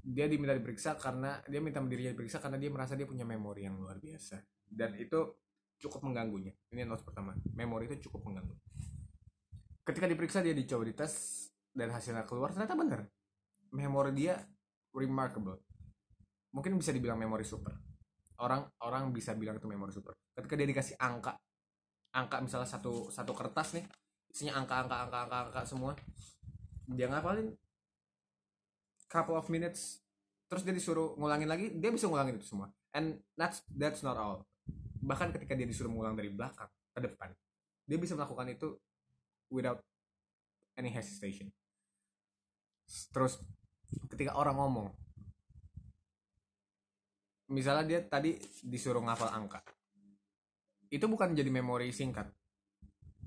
dia 0.01 0.25
diminta 0.25 0.57
diperiksa 0.57 0.97
karena 0.97 1.37
dia 1.45 1.61
minta 1.61 1.77
dirinya 1.85 2.11
diperiksa 2.13 2.41
karena 2.41 2.57
dia 2.57 2.73
merasa 2.73 2.97
dia 2.97 3.05
punya 3.05 3.23
memori 3.23 3.69
yang 3.69 3.77
luar 3.77 4.01
biasa. 4.01 4.41
Dan 4.65 4.97
itu 4.97 5.19
cukup 5.77 6.09
mengganggunya. 6.09 6.53
Ini 6.73 6.85
notes 6.85 7.05
pertama. 7.05 7.37
Memori 7.53 7.89
itu 7.89 8.09
cukup 8.09 8.29
mengganggu. 8.29 8.55
Ketika 9.85 10.05
diperiksa 10.09 10.41
dia 10.41 10.53
dicoba 10.53 10.85
dites 10.85 11.47
dan 11.73 11.93
hasilnya 11.93 12.25
keluar 12.25 12.53
ternyata 12.53 12.73
benar. 12.73 13.01
Memori 13.71 14.11
dia 14.13 14.41
remarkable. 14.91 15.61
Mungkin 16.51 16.75
bisa 16.75 16.91
dibilang 16.91 17.17
memori 17.21 17.45
super. 17.45 17.77
Orang 18.41 18.67
orang 18.81 19.13
bisa 19.13 19.37
bilang 19.37 19.61
itu 19.61 19.69
memori 19.69 19.93
super. 19.93 20.17
Ketika 20.33 20.57
dia 20.57 20.67
dikasih 20.67 20.97
angka 20.97 21.37
angka 22.11 22.43
misalnya 22.43 22.67
satu 22.67 23.07
satu 23.07 23.31
kertas 23.31 23.79
nih 23.79 23.85
isinya 24.31 24.59
angka 24.63 24.83
angka 24.83 24.97
angka 25.07 25.17
angka 25.27 25.37
angka 25.47 25.61
semua 25.63 25.91
dia 26.91 27.07
ngapalin 27.07 27.55
couple 29.11 29.35
of 29.35 29.51
minutes 29.51 29.99
terus 30.47 30.63
dia 30.63 30.71
disuruh 30.71 31.19
ngulangin 31.19 31.51
lagi 31.51 31.67
dia 31.75 31.91
bisa 31.91 32.07
ngulangin 32.07 32.39
itu 32.39 32.47
semua. 32.47 32.71
And 32.95 33.19
that's 33.35 33.67
that's 33.75 33.99
not 34.07 34.15
all. 34.15 34.47
Bahkan 35.03 35.35
ketika 35.35 35.51
dia 35.59 35.67
disuruh 35.67 35.91
ngulang 35.91 36.15
dari 36.15 36.31
belakang 36.31 36.71
ke 36.95 36.99
depan 37.03 37.35
dia 37.83 37.99
bisa 37.99 38.15
melakukan 38.15 38.47
itu 38.47 38.79
without 39.51 39.83
any 40.79 40.87
hesitation. 40.87 41.51
Terus 43.11 43.39
ketika 44.07 44.39
orang 44.39 44.55
ngomong 44.55 44.87
misalnya 47.51 47.83
dia 47.83 47.99
tadi 47.99 48.39
disuruh 48.63 49.03
ngafal 49.03 49.27
angka 49.27 49.59
itu 50.87 51.03
bukan 51.07 51.35
jadi 51.35 51.51
memori 51.51 51.91
singkat. 51.91 52.31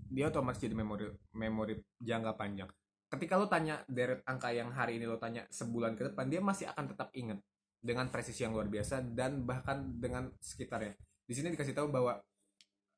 Dia 0.08 0.32
otomatis 0.32 0.60
jadi 0.60 0.76
memori 0.76 1.08
memori 1.32 1.76
jangka 2.00 2.32
panjang 2.36 2.68
ketika 3.14 3.38
lo 3.38 3.46
tanya 3.46 3.86
deret 3.86 4.26
angka 4.26 4.50
yang 4.50 4.74
hari 4.74 4.98
ini 4.98 5.06
lo 5.06 5.22
tanya 5.22 5.46
sebulan 5.46 5.94
ke 5.94 6.10
depan 6.10 6.26
dia 6.26 6.42
masih 6.42 6.66
akan 6.66 6.90
tetap 6.90 7.14
ingat 7.14 7.38
dengan 7.78 8.10
presisi 8.10 8.42
yang 8.42 8.56
luar 8.56 8.66
biasa 8.66 9.06
dan 9.14 9.46
bahkan 9.46 9.94
dengan 10.00 10.32
sekitarnya. 10.42 10.98
Di 11.22 11.32
sini 11.36 11.54
dikasih 11.54 11.76
tahu 11.78 11.94
bahwa 11.94 12.18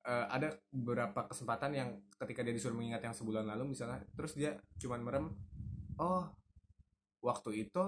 eh, 0.09 0.27
ada 0.33 0.57
beberapa 0.73 1.29
kesempatan 1.29 1.71
yang 1.77 1.89
ketika 2.17 2.41
dia 2.41 2.55
disuruh 2.57 2.79
mengingat 2.79 3.05
yang 3.05 3.13
sebulan 3.13 3.45
lalu 3.45 3.77
misalnya 3.77 4.01
terus 4.17 4.33
dia 4.39 4.57
cuman 4.81 5.01
merem 5.05 5.27
oh 6.01 6.25
waktu 7.21 7.69
itu 7.69 7.85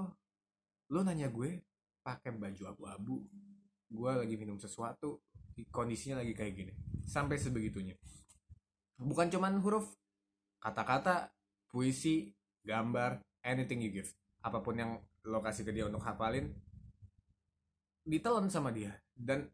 lo 0.93 1.01
nanya 1.01 1.33
gue 1.33 1.65
pakai 2.05 2.35
baju 2.35 2.63
abu-abu 2.75 3.17
gue 3.89 4.13
lagi 4.13 4.37
minum 4.37 4.61
sesuatu 4.61 5.25
kondisinya 5.73 6.21
lagi 6.21 6.37
kayak 6.37 6.53
gini. 6.55 6.73
Sampai 7.09 7.41
sebegitunya. 7.41 7.97
Bukan 8.99 9.31
cuman 9.33 9.59
huruf 9.63 9.87
kata-kata 10.59 11.31
puisi 11.69 12.33
gambar 12.65 13.21
anything 13.45 13.85
you 13.85 13.93
give. 13.93 14.11
Apa 14.45 14.65
pun 14.65 14.77
yang 14.77 14.93
lo 15.29 15.41
kasih 15.45 15.65
ke 15.69 15.73
dia 15.73 15.85
untuk 15.89 16.03
hafalin 16.03 16.53
ditelan 18.05 18.49
sama 18.49 18.73
dia. 18.73 18.97
Dan 19.13 19.49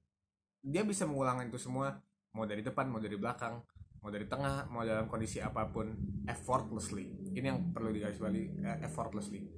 dia 0.62 0.86
bisa 0.86 1.04
mengulang 1.04 1.44
itu 1.44 1.58
semua 1.58 1.98
mau 2.34 2.46
dari 2.48 2.64
depan 2.64 2.90
mau 2.90 2.98
dari 2.98 3.14
belakang 3.14 3.62
mau 4.02 4.12
dari 4.12 4.28
tengah 4.28 4.68
mau 4.68 4.84
dalam 4.84 5.08
kondisi 5.08 5.40
apa 5.40 5.68
pun 5.68 5.92
effortlessly. 6.28 7.08
Ini 7.32 7.46
yang 7.48 7.72
perlu 7.72 7.88
digarisbawahi 7.88 8.42
eh, 8.60 8.78
effortlessly. 8.84 9.48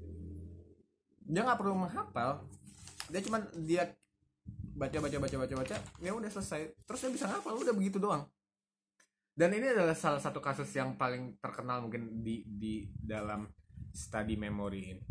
Dia 1.26 1.42
nggak 1.42 1.58
perlu 1.58 1.74
menghafal 1.74 2.46
dia 3.06 3.22
cuman 3.22 3.42
dia 3.66 3.90
baca 4.76 4.98
baca 4.98 5.16
baca 5.18 5.36
baca 5.40 5.54
baca 5.62 5.76
ya 5.98 6.10
udah 6.14 6.30
selesai. 6.30 6.78
Terus 6.86 6.98
dia 7.02 7.10
bisa 7.10 7.26
ngapal 7.26 7.58
udah 7.58 7.74
begitu 7.74 7.98
doang 7.98 8.22
dan 9.36 9.52
ini 9.52 9.68
adalah 9.68 9.92
salah 9.92 10.16
satu 10.16 10.40
kasus 10.40 10.72
yang 10.72 10.96
paling 10.96 11.36
terkenal 11.44 11.84
mungkin 11.84 12.24
di 12.24 12.40
di 12.48 12.88
dalam 12.96 13.44
study 13.92 14.40
memory 14.40 14.80
ini. 14.96 15.04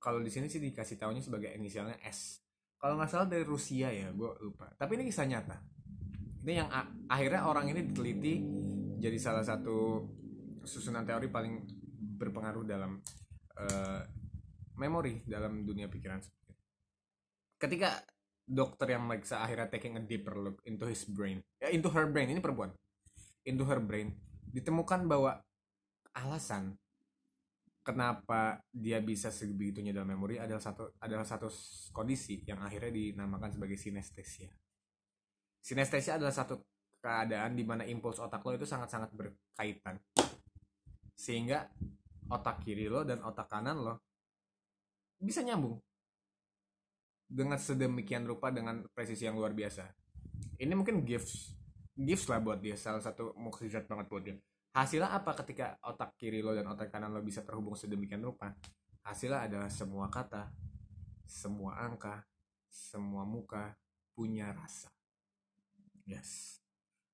Kalau 0.00 0.18
di 0.18 0.32
sini 0.32 0.50
sih 0.50 0.58
dikasih 0.58 0.98
tahunya 0.98 1.22
sebagai 1.22 1.54
inisialnya 1.54 2.02
S. 2.02 2.42
Kalau 2.80 2.98
nggak 2.98 3.10
salah 3.12 3.28
dari 3.30 3.46
Rusia 3.46 3.94
ya 3.94 4.10
gue 4.10 4.30
lupa. 4.42 4.72
Tapi 4.74 4.98
ini 4.98 5.06
kisah 5.06 5.28
nyata. 5.28 5.60
Ini 6.40 6.52
yang 6.56 6.68
akhirnya 7.06 7.46
orang 7.46 7.70
ini 7.70 7.84
diteliti 7.86 8.34
jadi 8.98 9.18
salah 9.20 9.44
satu 9.44 10.08
susunan 10.64 11.06
teori 11.06 11.30
paling 11.30 11.62
berpengaruh 12.18 12.64
dalam 12.64 12.98
eh, 13.60 14.02
memori 14.80 15.20
dalam 15.28 15.62
dunia 15.68 15.86
pikiran 15.86 16.20
ketika 17.60 18.00
dokter 18.50 18.98
yang 18.98 19.06
meriksa 19.06 19.38
akhirnya 19.38 19.70
taking 19.70 19.94
a 19.94 20.02
deeper 20.02 20.34
look 20.34 20.58
into 20.66 20.82
his 20.90 21.06
brain. 21.06 21.38
Ya 21.62 21.70
into 21.70 21.86
her 21.94 22.10
brain. 22.10 22.34
Ini 22.34 22.42
perempuan. 22.42 22.74
Into 23.46 23.62
her 23.62 23.78
brain. 23.78 24.18
Ditemukan 24.50 25.06
bahwa 25.06 25.38
alasan 26.18 26.74
kenapa 27.86 28.58
dia 28.74 28.98
bisa 28.98 29.30
sebegitunya 29.30 29.94
dalam 29.94 30.10
memori 30.10 30.42
adalah 30.42 30.60
satu 30.60 30.98
adalah 30.98 31.22
satu 31.22 31.46
kondisi 31.94 32.42
yang 32.42 32.58
akhirnya 32.60 32.90
dinamakan 32.90 33.54
sebagai 33.54 33.78
sinestesia. 33.78 34.50
Sinestesia 35.62 36.18
adalah 36.18 36.34
satu 36.34 36.58
keadaan 37.00 37.54
di 37.54 37.62
mana 37.62 37.86
impuls 37.86 38.18
otak 38.18 38.42
lo 38.42 38.58
itu 38.58 38.66
sangat-sangat 38.66 39.14
berkaitan. 39.14 39.96
Sehingga 41.14 41.70
otak 42.26 42.66
kiri 42.66 42.90
lo 42.90 43.06
dan 43.06 43.22
otak 43.22 43.46
kanan 43.46 43.78
lo 43.78 43.94
bisa 45.20 45.44
nyambung 45.44 45.76
dengan 47.30 47.54
sedemikian 47.62 48.26
rupa 48.26 48.50
dengan 48.50 48.82
presisi 48.90 49.22
yang 49.22 49.38
luar 49.38 49.54
biasa. 49.54 49.86
Ini 50.58 50.74
mungkin 50.74 51.06
gifts 51.06 51.54
gifts 51.94 52.26
lah 52.26 52.42
buat 52.42 52.58
dia 52.58 52.74
salah 52.74 52.98
satu 52.98 53.38
mukjizat 53.38 53.86
banget 53.86 54.06
buat 54.10 54.22
dia. 54.26 54.36
Hasilnya 54.74 55.14
apa 55.14 55.34
ketika 55.38 55.78
otak 55.86 56.18
kiri 56.18 56.42
lo 56.42 56.54
dan 56.54 56.66
otak 56.66 56.90
kanan 56.90 57.14
lo 57.14 57.22
bisa 57.22 57.46
terhubung 57.46 57.78
sedemikian 57.78 58.22
rupa? 58.22 58.50
Hasilnya 59.06 59.46
adalah 59.46 59.70
semua 59.70 60.10
kata 60.10 60.50
semua 61.30 61.78
angka 61.78 62.26
semua 62.66 63.22
muka 63.22 63.78
punya 64.14 64.50
rasa. 64.50 64.90
Yes. 66.06 66.58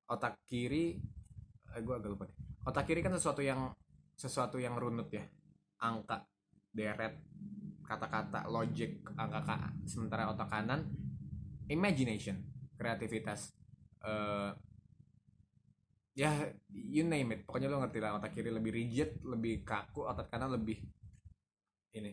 Otak 0.09 0.41
kiri 0.49 0.97
eh, 1.77 1.81
gue 1.85 1.95
agak 1.97 2.11
lupa 2.13 2.25
deh. 2.25 2.39
otak 2.67 2.89
kiri 2.89 2.99
kan 3.05 3.15
sesuatu 3.15 3.45
yang 3.45 3.73
sesuatu 4.17 4.57
yang 4.57 4.77
runut 4.77 5.13
ya. 5.13 5.25
Angka 5.81 6.25
deret 6.73 7.21
kata-kata 7.87 8.51
logic 8.51 9.07
angka 9.15 9.73
sementara 9.87 10.29
otak 10.29 10.51
kanan 10.51 10.91
imagination 11.71 12.43
kreativitas 12.77 13.55
uh, 14.05 14.53
ya 16.17 16.33
you 16.73 17.05
name 17.05 17.37
it. 17.37 17.41
Pokoknya 17.45 17.69
lo 17.69 17.79
ngerti 17.85 17.99
lah 18.01 18.17
otak 18.17 18.33
kiri 18.33 18.49
lebih 18.49 18.73
rigid 18.73 19.21
lebih 19.23 19.63
kaku 19.63 20.09
otak 20.09 20.33
kanan 20.33 20.57
lebih 20.57 20.81
ini. 21.93 22.11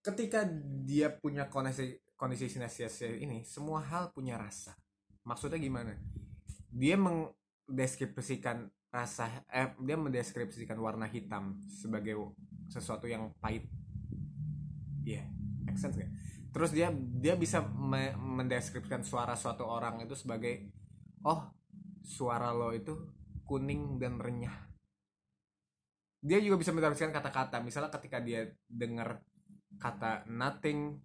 Ketika 0.00 0.46
dia 0.86 1.10
punya 1.10 1.50
kondisi 1.50 1.98
kondisi 2.14 2.46
sinestesia 2.46 3.10
ini 3.18 3.42
semua 3.42 3.82
hal 3.82 4.14
punya 4.14 4.38
rasa. 4.38 4.78
Maksudnya 5.26 5.58
gimana? 5.58 5.98
Dia 6.70 6.94
mendeskripsikan 6.94 8.70
rasa 8.94 9.42
eh 9.50 9.74
dia 9.82 9.98
mendeskripsikan 9.98 10.78
warna 10.78 11.10
hitam 11.10 11.58
sebagai 11.68 12.32
sesuatu 12.70 13.10
yang 13.10 13.34
pahit 13.42 13.66
iya 15.06 15.22
yeah, 15.22 15.76
sense 15.78 15.94
gak? 15.94 16.10
terus 16.50 16.74
dia 16.74 16.90
dia 16.92 17.38
bisa 17.38 17.62
me 17.62 18.16
mendeskripsikan 18.16 19.06
suara 19.06 19.38
suatu 19.38 19.62
orang 19.62 20.02
itu 20.02 20.18
sebagai 20.18 20.66
oh 21.22 21.52
suara 22.06 22.54
lo 22.54 22.70
itu 22.70 22.94
kuning 23.46 23.98
dan 24.02 24.18
renyah. 24.18 24.54
Dia 26.22 26.42
juga 26.42 26.58
bisa 26.58 26.74
mentranskripsikan 26.74 27.14
kata-kata. 27.14 27.62
Misalnya 27.62 27.94
ketika 27.94 28.18
dia 28.18 28.50
dengar 28.66 29.22
kata 29.78 30.26
nothing 30.26 30.98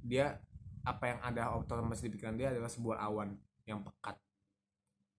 dia 0.00 0.40
apa 0.82 1.12
yang 1.12 1.20
ada 1.20 1.54
otomatis 1.54 2.00
di 2.00 2.08
pikiran 2.08 2.34
dia 2.34 2.50
adalah 2.50 2.72
sebuah 2.72 2.98
awan 3.04 3.36
yang 3.68 3.84
pekat. 3.84 4.16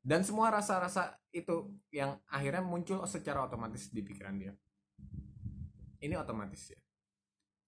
Dan 0.02 0.26
semua 0.26 0.50
rasa-rasa 0.50 1.22
itu 1.30 1.70
yang 1.94 2.18
akhirnya 2.26 2.66
muncul 2.66 3.06
secara 3.06 3.46
otomatis 3.46 3.94
di 3.94 4.02
pikiran 4.02 4.36
dia. 4.42 4.54
Ini 6.02 6.18
otomatis 6.18 6.74
ya 6.74 6.81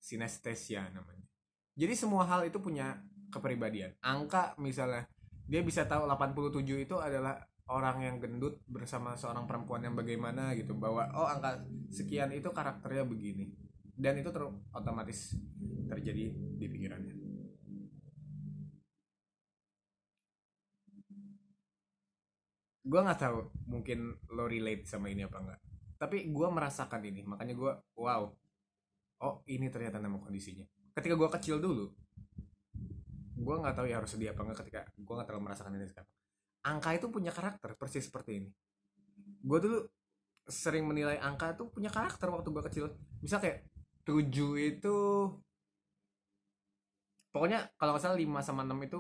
sinestesia 0.04 0.92
namanya. 0.92 1.24
Jadi 1.80 1.96
semua 1.96 2.28
hal 2.28 2.44
itu 2.44 2.60
punya 2.60 3.00
kepribadian. 3.32 3.96
Angka 4.04 4.60
misalnya 4.60 5.08
dia 5.48 5.64
bisa 5.64 5.88
tahu 5.88 6.04
87 6.06 6.60
itu 6.84 6.96
adalah 7.00 7.40
orang 7.72 8.04
yang 8.04 8.16
gendut 8.20 8.60
bersama 8.68 9.16
seorang 9.16 9.48
perempuan 9.48 9.88
yang 9.88 9.96
bagaimana 9.96 10.52
gitu 10.60 10.76
bahwa 10.76 11.08
oh 11.16 11.24
angka 11.26 11.64
sekian 11.88 12.36
itu 12.36 12.52
karakternya 12.52 13.08
begini. 13.08 13.48
Dan 13.96 14.20
itu 14.20 14.30
ter 14.36 14.44
otomatis 14.76 15.40
terjadi 15.88 16.36
di 16.36 16.66
pikirannya. 16.68 17.16
Gue 22.84 23.00
nggak 23.00 23.22
tahu 23.24 23.40
mungkin 23.72 24.20
lo 24.36 24.44
relate 24.52 24.84
sama 24.84 25.08
ini 25.08 25.24
apa 25.24 25.40
enggak 25.40 25.62
tapi 26.04 26.28
gue 26.28 26.48
merasakan 26.52 27.00
ini 27.08 27.24
makanya 27.24 27.56
gue 27.56 27.72
wow 27.96 28.28
oh 29.24 29.42
ini 29.48 29.72
ternyata 29.72 29.98
nama 30.04 30.20
kondisinya. 30.20 30.68
Ketika 30.94 31.16
gue 31.16 31.30
kecil 31.40 31.58
dulu 31.64 31.88
gue 33.34 33.56
nggak 33.60 33.76
tahu 33.76 33.86
ya 33.90 34.00
harus 34.00 34.14
sedih 34.14 34.32
apa 34.32 34.46
enggak 34.46 34.64
ketika 34.64 34.82
gue 34.94 35.14
nggak 35.14 35.28
terlalu 35.28 35.44
merasakan 35.50 35.74
ini 35.80 35.88
sekarang. 35.90 36.12
Angka 36.64 36.90
itu 36.96 37.08
punya 37.12 37.32
karakter 37.32 37.76
persis 37.76 38.08
seperti 38.08 38.44
ini. 38.44 38.50
Gue 39.44 39.60
dulu 39.60 39.80
sering 40.48 40.84
menilai 40.88 41.20
angka 41.20 41.56
itu 41.56 41.68
punya 41.72 41.92
karakter 41.92 42.28
waktu 42.32 42.48
gue 42.52 42.64
kecil. 42.72 42.86
Misal 43.24 43.40
kayak 43.40 43.68
7 44.04 44.28
itu 44.60 44.96
pokoknya 47.32 47.72
kalau 47.80 47.96
nggak 47.96 48.16
5 48.16 48.48
sama 48.48 48.62
6 48.68 48.88
itu 48.88 49.00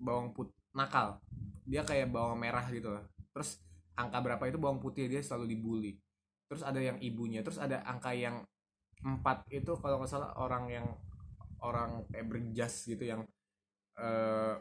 bawang 0.00 0.32
put 0.32 0.52
nakal. 0.76 1.20
Dia 1.66 1.82
kayak 1.82 2.12
bawang 2.12 2.40
merah 2.40 2.64
gitu 2.72 2.92
lah. 2.92 3.04
Terus 3.32 3.60
angka 3.96 4.20
berapa 4.20 4.44
itu 4.48 4.56
bawang 4.60 4.80
putih 4.80 5.08
dia 5.08 5.20
selalu 5.20 5.56
dibully. 5.56 5.92
Terus 6.46 6.62
ada 6.62 6.78
yang 6.80 6.96
ibunya 7.02 7.44
terus 7.44 7.58
ada 7.60 7.82
angka 7.84 8.16
yang 8.16 8.44
empat 9.06 9.46
itu 9.54 9.78
kalau 9.78 10.02
nggak 10.02 10.10
salah 10.10 10.34
orang 10.34 10.66
yang 10.66 10.86
orang 11.62 12.02
kayak 12.10 12.26
berjas 12.26 12.74
gitu 12.90 13.06
yang 13.06 13.22
uh, 14.02 14.58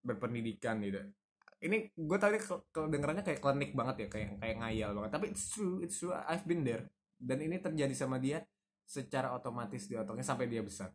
berpendidikan 0.00 0.80
gitu. 0.80 1.04
Ini 1.64 1.92
gue 1.96 2.18
tadi 2.20 2.40
kedengarannya 2.72 3.24
kayak 3.24 3.40
klinik 3.40 3.72
banget 3.76 4.04
ya 4.04 4.08
kayak 4.08 4.28
kayak 4.40 4.56
ngayal 4.60 4.90
banget. 4.96 5.10
Tapi 5.12 5.26
it's 5.32 5.52
true 5.52 5.84
it's 5.84 6.00
true 6.00 6.16
I've 6.16 6.48
been 6.48 6.64
there. 6.64 6.88
Dan 7.20 7.44
ini 7.44 7.60
terjadi 7.60 7.92
sama 7.92 8.16
dia 8.16 8.40
secara 8.84 9.32
otomatis 9.32 9.88
di 9.88 9.96
otaknya 9.96 10.24
sampai 10.24 10.48
dia 10.48 10.60
besar. 10.64 10.92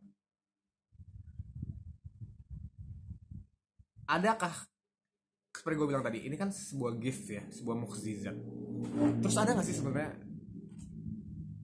Adakah 4.10 4.54
seperti 5.54 5.76
gue 5.78 5.88
bilang 5.90 6.06
tadi 6.06 6.26
ini 6.26 6.38
kan 6.38 6.54
sebuah 6.54 6.98
gift 7.02 7.30
ya 7.30 7.46
sebuah 7.50 7.78
mukjizat. 7.78 8.38
Terus 9.22 9.36
ada 9.38 9.58
gak 9.58 9.66
sih 9.66 9.78
sebenarnya 9.78 10.12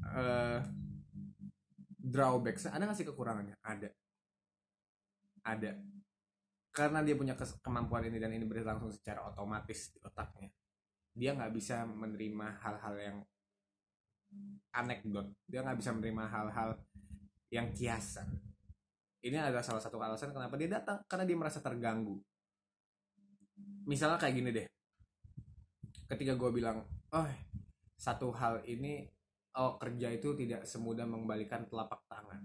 uh, 0.09 0.59
drawback 2.06 2.62
ada 2.70 2.86
nggak 2.86 2.98
sih 2.98 3.08
kekurangannya? 3.10 3.58
Ada. 3.65 3.89
Ada. 5.41 5.72
Karena 6.70 7.02
dia 7.02 7.15
punya 7.18 7.34
kemampuan 7.65 8.06
ini 8.06 8.22
dan 8.22 8.36
ini 8.36 8.46
berlangsung 8.46 8.94
secara 8.94 9.26
otomatis 9.26 9.96
di 9.96 10.00
otaknya. 10.06 10.52
Dia 11.15 11.34
nggak 11.34 11.54
bisa 11.56 11.88
menerima 11.88 12.62
hal-hal 12.62 12.96
yang 13.00 13.18
anekdot. 14.76 15.32
Dia 15.48 15.63
nggak 15.63 15.80
bisa 15.80 15.96
menerima 15.96 16.24
hal-hal 16.28 16.70
yang 17.50 17.72
kiasan. 17.72 18.28
Ini 19.26 19.41
adalah 19.41 19.65
salah 19.65 19.82
satu 19.82 19.98
alasan 19.98 20.36
kenapa 20.36 20.60
dia 20.60 20.70
datang. 20.70 21.02
Karena 21.08 21.26
dia 21.26 21.38
merasa 21.39 21.63
terganggu. 21.63 22.20
Misalnya 23.88 24.20
kayak 24.20 24.36
gini 24.36 24.50
deh. 24.52 24.68
Ketika 26.06 26.38
gue 26.38 26.52
bilang 26.52 26.84
oh 27.15 27.28
satu 27.96 28.36
hal 28.36 28.62
ini 28.68 29.14
oh 29.56 29.80
kerja 29.80 30.12
itu 30.12 30.36
tidak 30.36 30.68
semudah 30.68 31.08
mengembalikan 31.08 31.68
telapak 31.68 32.04
tangan. 32.08 32.41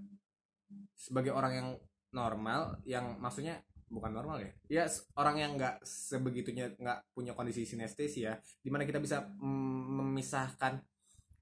Sebagai 0.94 1.34
orang 1.34 1.52
yang 1.52 1.68
normal 2.10 2.78
yang 2.86 3.18
maksudnya 3.22 3.62
bukan 3.90 4.14
normal 4.14 4.38
ya 4.38 4.50
ya 4.70 4.84
orang 5.18 5.36
yang 5.38 5.50
nggak 5.58 5.82
sebegitunya 5.82 6.70
nggak 6.78 7.10
punya 7.10 7.34
kondisi 7.34 7.66
sinestesia 7.66 8.38
di 8.62 8.70
mana 8.70 8.86
kita 8.86 9.02
bisa 9.02 9.26
memisahkan 9.42 10.78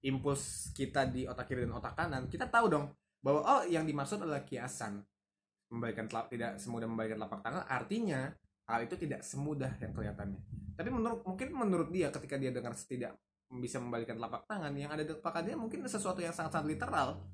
impuls 0.01 0.73
kita 0.73 1.09
di 1.09 1.29
otak 1.29 1.45
kiri 1.45 1.69
dan 1.69 1.77
otak 1.77 1.93
kanan 1.93 2.25
kita 2.29 2.49
tahu 2.49 2.73
dong 2.73 2.89
bahwa 3.23 3.41
oh 3.43 3.63
yang 3.67 3.85
dimaksud 3.87 4.23
adalah 4.23 4.47
kiasan. 4.47 5.03
Membalikan 5.69 6.09
telap 6.09 6.33
tidak 6.33 6.57
semudah 6.57 6.89
membalikan 6.89 7.21
telapak 7.21 7.41
tangan 7.45 7.65
artinya 7.69 8.33
hal 8.69 8.81
itu 8.85 8.97
tidak 8.97 9.21
semudah 9.21 9.77
yang 9.85 9.93
kelihatannya. 9.93 10.41
Tapi 10.81 10.89
menurut 10.89 11.21
mungkin 11.29 11.49
menurut 11.53 11.89
dia 11.93 12.09
ketika 12.09 12.41
dia 12.41 12.49
dengar 12.49 12.73
tidak 12.89 13.21
bisa 13.49 13.81
membalikan 13.81 14.21
telapak 14.21 14.45
tangan 14.45 14.73
yang 14.77 14.93
ada 14.93 15.01
di 15.01 15.09
telapak 15.09 15.41
dia 15.41 15.57
mungkin 15.57 15.81
sesuatu 15.89 16.21
yang 16.21 16.37
sangat-sangat 16.37 16.69
literal. 16.69 17.25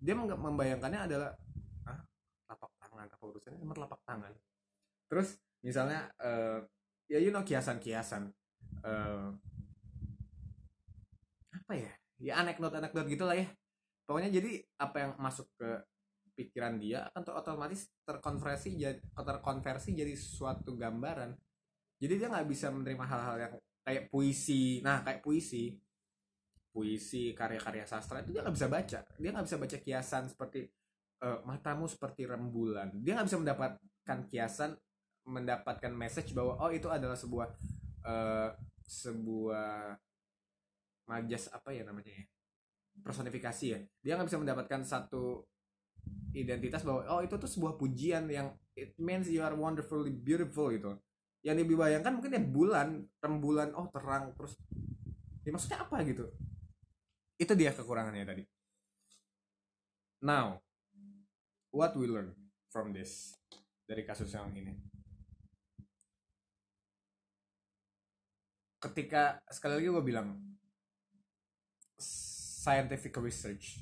Dia 0.00 0.16
membayangkannya 0.16 1.00
adalah 1.04 1.36
ah 1.84 2.00
telapak 2.48 2.72
tangan 2.80 3.06
apa 3.12 3.24
urusannya? 3.28 3.60
Sama 3.60 3.74
telapak 3.76 4.00
tangan. 4.08 4.32
Terus 5.12 5.28
misalnya 5.60 6.08
uh, 6.24 6.64
ya 7.12 7.20
you 7.20 7.28
know 7.28 7.44
kiasan-kiasan. 7.44 8.32
Uh, 8.80 9.36
apa 11.52 11.72
ya? 11.76 11.92
Ya 12.20 12.32
anekdot-anekdot 12.40 13.08
gitulah 13.12 13.36
ya. 13.36 13.48
Pokoknya 14.08 14.32
jadi 14.32 14.64
apa 14.80 14.96
yang 14.96 15.12
masuk 15.20 15.46
ke 15.60 15.70
pikiran 16.40 16.80
dia 16.80 17.04
akan 17.12 17.36
otomatis 17.36 17.92
terkonversi 18.08 18.80
jadi 18.80 18.96
terkonversi 19.12 19.92
jadi 19.92 20.16
suatu 20.16 20.72
gambaran. 20.72 21.36
Jadi 22.00 22.14
dia 22.16 22.32
nggak 22.32 22.48
bisa 22.48 22.72
menerima 22.72 23.04
hal-hal 23.04 23.36
yang 23.36 23.54
kayak 23.90 24.06
puisi. 24.06 24.78
Nah 24.86 25.02
kayak 25.02 25.18
puisi. 25.18 25.74
Puisi 26.70 27.34
karya-karya 27.34 27.82
sastra 27.82 28.22
itu 28.22 28.30
dia 28.30 28.46
nggak 28.46 28.54
bisa 28.54 28.70
baca. 28.70 29.00
Dia 29.18 29.30
nggak 29.34 29.46
bisa 29.50 29.58
baca 29.58 29.76
kiasan 29.82 30.24
seperti 30.30 30.70
eh, 31.26 31.38
matamu 31.42 31.90
seperti 31.90 32.30
rembulan. 32.30 32.94
Dia 33.02 33.18
nggak 33.18 33.26
bisa 33.26 33.38
mendapatkan 33.42 34.18
kiasan 34.30 34.70
mendapatkan 35.26 35.90
message 35.90 36.30
bahwa 36.30 36.54
oh 36.62 36.70
itu 36.70 36.86
adalah 36.86 37.18
sebuah 37.18 37.50
eh, 38.06 38.50
sebuah 38.86 39.98
majas 41.10 41.50
apa 41.50 41.74
ya 41.74 41.82
namanya 41.82 42.14
ya 42.14 42.24
personifikasi 43.02 43.66
ya. 43.66 43.78
Dia 44.06 44.14
nggak 44.14 44.30
bisa 44.30 44.38
mendapatkan 44.38 44.80
satu 44.86 45.42
identitas 46.30 46.86
bahwa 46.86 47.02
oh 47.10 47.20
itu 47.26 47.34
tuh 47.34 47.50
sebuah 47.50 47.74
pujian 47.74 48.30
yang 48.30 48.54
it 48.78 48.94
means 48.94 49.26
you 49.26 49.42
are 49.42 49.58
wonderfully 49.58 50.14
beautiful 50.14 50.70
gitu 50.70 50.94
yang 51.40 51.56
dibayangkan 51.56 52.20
mungkin 52.20 52.36
ya 52.36 52.42
bulan 52.44 52.88
rembulan 53.20 53.72
oh 53.72 53.88
terang 53.88 54.36
terus 54.36 54.60
ya 55.44 55.50
maksudnya 55.52 55.80
apa 55.80 56.04
gitu? 56.04 56.28
Itu 57.40 57.56
dia 57.56 57.72
kekurangannya 57.72 58.24
tadi. 58.28 58.44
Now 60.20 60.60
what 61.72 61.96
we 61.96 62.04
learn 62.04 62.36
from 62.68 62.92
this 62.92 63.32
dari 63.88 64.04
kasus 64.04 64.28
yang 64.36 64.52
ini? 64.52 64.76
Ketika 68.80 69.40
sekali 69.48 69.80
lagi 69.80 69.88
gue 69.92 70.04
bilang 70.04 70.40
scientific 72.60 73.16
research 73.20 73.80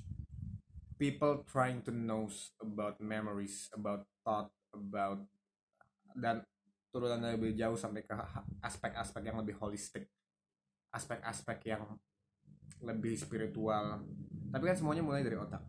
people 0.99 1.47
trying 1.47 1.83
to 1.83 1.95
know 1.95 2.27
about 2.59 2.99
memories 2.99 3.71
about 3.71 4.03
thought 4.27 4.51
about 4.75 5.23
dan 6.19 6.43
turunan 6.99 7.23
lebih 7.23 7.55
jauh 7.55 7.79
sampai 7.79 8.03
ke 8.03 8.15
aspek-aspek 8.59 9.23
yang 9.23 9.39
lebih 9.39 9.55
holistik. 9.63 10.11
Aspek-aspek 10.91 11.59
yang 11.71 11.87
lebih 12.83 13.15
spiritual. 13.15 14.03
Tapi 14.51 14.63
kan 14.67 14.75
semuanya 14.75 15.07
mulai 15.07 15.23
dari 15.23 15.39
otak. 15.39 15.63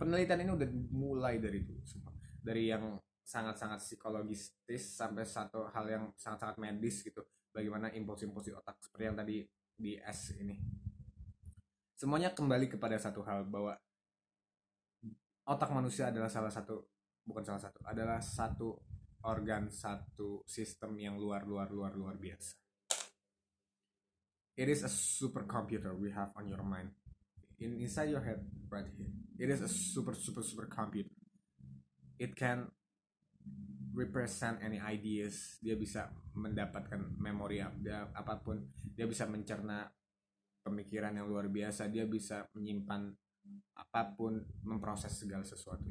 Penelitian 0.00 0.48
ini 0.48 0.52
udah 0.56 0.68
mulai 0.94 1.36
dari 1.36 1.60
itu 1.60 1.74
semua 1.84 2.08
dari 2.48 2.72
yang 2.72 2.96
sangat-sangat 3.28 3.84
psikologistis 3.84 4.96
sampai 4.96 5.28
satu 5.28 5.68
hal 5.68 5.84
yang 5.84 6.04
sangat-sangat 6.16 6.56
medis 6.56 7.04
gitu. 7.04 7.20
Bagaimana 7.52 7.92
impuls-impuls 7.92 8.48
di 8.48 8.56
otak 8.56 8.80
seperti 8.80 9.04
yang 9.04 9.16
tadi 9.18 9.44
di 9.76 10.00
S 10.00 10.32
ini. 10.40 10.56
Semuanya 11.92 12.32
kembali 12.32 12.72
kepada 12.72 12.96
satu 12.96 13.20
hal 13.26 13.44
bahwa 13.44 13.76
otak 15.44 15.68
manusia 15.76 16.08
adalah 16.08 16.32
salah 16.32 16.48
satu 16.48 16.88
bukan 17.28 17.44
salah 17.44 17.60
satu 17.60 17.78
adalah 17.84 18.20
satu 18.24 18.80
organ 19.28 19.68
satu 19.68 20.40
sistem 20.48 20.96
yang 20.96 21.20
luar 21.20 21.44
luar 21.44 21.68
luar 21.68 21.92
luar 21.92 22.16
biasa. 22.16 22.56
It 24.58 24.66
is 24.66 24.82
a 24.82 24.90
supercomputer 24.90 25.94
we 25.94 26.10
have 26.10 26.32
on 26.34 26.48
your 26.48 26.64
mind. 26.64 26.90
In 27.60 27.78
inside 27.78 28.10
your 28.10 28.24
head 28.24 28.42
right 28.72 28.88
here. 28.96 29.12
It 29.38 29.52
is 29.52 29.60
a 29.60 29.70
super 29.70 30.16
super 30.16 30.40
super 30.40 30.66
computer. 30.66 31.12
It 32.18 32.34
can 32.34 32.66
represent 33.94 34.58
any 34.64 34.80
ideas. 34.80 35.60
Dia 35.62 35.78
bisa 35.78 36.10
mendapatkan 36.34 36.98
memori 37.20 37.62
apa 37.62 38.34
pun. 38.42 38.66
Dia 38.96 39.06
bisa 39.06 39.28
mencerna 39.30 39.86
pemikiran 40.64 41.14
yang 41.14 41.30
luar 41.30 41.46
biasa. 41.46 41.86
Dia 41.86 42.08
bisa 42.08 42.48
menyimpan 42.56 43.14
apa 43.78 44.02
pun 44.18 44.42
memproses 44.66 45.14
segala 45.14 45.46
sesuatu 45.46 45.88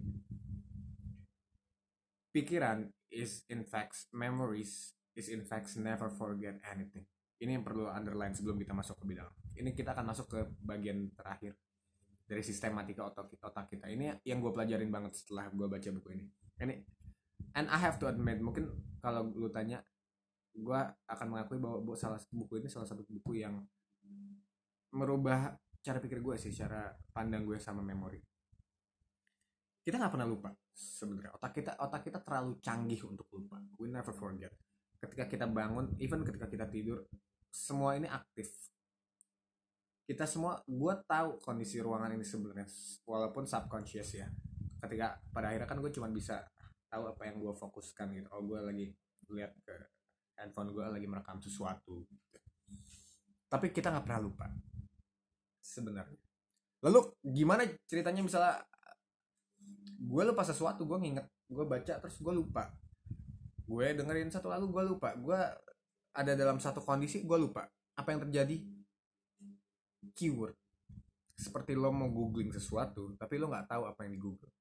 pikiran 2.32 2.88
is 3.12 3.48
in 3.48 3.64
fact 3.64 4.12
memories 4.12 4.94
is 5.18 5.32
in 5.32 5.42
fact 5.44 5.74
never 5.80 6.12
forget 6.14 6.60
anything. 6.68 7.06
Ini 7.38 7.62
yang 7.62 7.66
perlu 7.66 7.86
underline 7.90 8.34
sebelum 8.34 8.58
kita 8.58 8.74
masuk 8.74 8.98
ke 9.02 9.06
bidang. 9.14 9.30
Ini 9.58 9.70
kita 9.74 9.94
akan 9.94 10.06
masuk 10.10 10.26
ke 10.30 10.40
bagian 10.62 11.14
terakhir 11.14 11.54
dari 12.28 12.42
sistematika 12.42 13.06
otak 13.06 13.30
otak 13.40 13.70
kita. 13.70 13.88
Ini 13.88 14.22
yang 14.26 14.42
gue 14.42 14.52
pelajarin 14.52 14.90
banget 14.90 15.16
setelah 15.22 15.48
gue 15.54 15.68
baca 15.70 15.90
buku 16.02 16.10
ini. 16.18 16.26
Ini 16.58 16.76
and 17.54 17.70
I 17.70 17.78
have 17.78 18.02
to 18.02 18.10
admit 18.10 18.42
mungkin 18.42 18.74
kalau 19.00 19.30
lu 19.30 19.50
tanya 19.54 19.86
gue 20.58 20.82
akan 21.06 21.28
mengakui 21.30 21.62
bahwa 21.62 21.78
bu- 21.86 21.98
salah 21.98 22.18
buku 22.34 22.58
ini 22.58 22.68
salah 22.70 22.90
satu 22.90 23.06
buku 23.06 23.46
yang 23.46 23.62
merubah 24.98 25.54
cara 25.86 26.02
pikir 26.02 26.20
gue 26.20 26.36
sih 26.42 26.50
cara 26.50 26.90
pandang 27.14 27.46
gue 27.46 27.62
sama 27.62 27.86
memori 27.86 28.18
kita 29.88 30.04
nggak 30.04 30.20
pernah 30.20 30.28
lupa 30.28 30.52
sebenarnya. 30.76 31.32
Otak 31.40 31.64
kita 31.64 31.72
otak 31.80 32.04
kita 32.04 32.20
terlalu 32.20 32.60
canggih 32.60 33.08
untuk 33.08 33.24
lupa. 33.32 33.56
We 33.80 33.88
never 33.88 34.12
forget. 34.12 34.52
Ketika 35.00 35.32
kita 35.32 35.48
bangun 35.48 35.96
even 36.04 36.28
ketika 36.28 36.52
kita 36.52 36.68
tidur 36.68 37.08
semua 37.48 37.96
ini 37.96 38.12
aktif. 38.12 38.52
Kita 40.04 40.28
semua 40.28 40.60
gue 40.68 40.94
tahu 41.08 41.40
kondisi 41.40 41.80
ruangan 41.80 42.12
ini 42.20 42.28
sebenarnya 42.28 42.68
walaupun 43.08 43.48
subconscious 43.48 44.12
ya. 44.12 44.28
Ketika 44.84 45.24
pada 45.32 45.56
akhirnya 45.56 45.72
kan 45.72 45.80
gue 45.80 45.92
cuma 45.96 46.12
bisa 46.12 46.44
tahu 46.92 47.08
apa 47.08 47.24
yang 47.24 47.40
gue 47.40 47.56
fokuskan 47.56 48.12
gitu. 48.12 48.28
Oh 48.36 48.44
gue 48.44 48.60
lagi 48.60 48.92
lihat 49.32 49.56
ke 49.64 49.76
handphone 50.36 50.76
gue 50.76 50.84
lagi 50.84 51.08
merekam 51.08 51.40
sesuatu 51.40 52.04
gitu. 52.04 52.40
tapi 53.48 53.72
kita 53.72 53.88
nggak 53.96 54.04
pernah 54.04 54.20
lupa 54.20 54.52
sebenarnya. 55.64 56.20
Lalu 56.84 57.16
gimana 57.24 57.64
ceritanya 57.88 58.20
misalnya 58.20 58.60
gue 60.08 60.24
lupa 60.24 60.48
sesuatu 60.48 60.88
gue 60.88 60.98
nginget 61.04 61.28
gue 61.52 61.66
baca 61.68 61.94
terus 62.00 62.16
gue 62.20 62.34
lupa. 62.34 62.72
Gue 63.68 63.92
dengerin 63.92 64.32
satu 64.32 64.48
lagu 64.48 64.72
gue 64.72 64.84
lupa. 64.84 65.12
Gue 65.20 65.36
ada 66.16 66.32
dalam 66.34 66.60
satu 66.64 66.80
kondisi 66.80 67.28
gue 67.28 67.38
lupa. 67.40 67.68
Apa 68.00 68.16
yang 68.16 68.24
terjadi? 68.28 68.64
Keyword. 70.16 70.56
Seperti 71.38 71.76
lo 71.78 71.92
mau 71.92 72.10
googling 72.10 72.56
sesuatu 72.56 73.14
tapi 73.20 73.36
lo 73.38 73.52
nggak 73.52 73.68
tahu 73.68 73.84
apa 73.88 74.08
yang 74.08 74.16
di 74.16 74.22
google. 74.24 74.52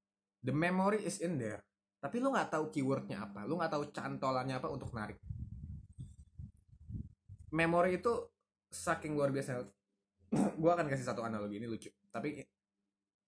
The 0.43 0.55
memory 0.55 1.07
is 1.07 1.23
in 1.23 1.39
there. 1.39 1.63
Tapi 2.03 2.19
lo 2.19 2.35
nggak 2.35 2.51
tahu 2.51 2.65
keywordnya 2.75 3.31
apa. 3.31 3.47
Lo 3.47 3.59
nggak 3.59 3.73
tahu 3.73 3.85
cantolannya 3.95 4.59
apa 4.59 4.69
untuk 4.71 4.91
narik. 4.91 5.19
Memori 7.55 8.03
itu 8.03 8.13
saking 8.69 9.15
luar 9.15 9.31
biasa. 9.31 9.63
Gue 10.61 10.71
akan 10.75 10.91
kasih 10.91 11.07
satu 11.07 11.23
analogi 11.23 11.63
ini 11.63 11.71
lucu. 11.71 11.89
Tapi 12.11 12.43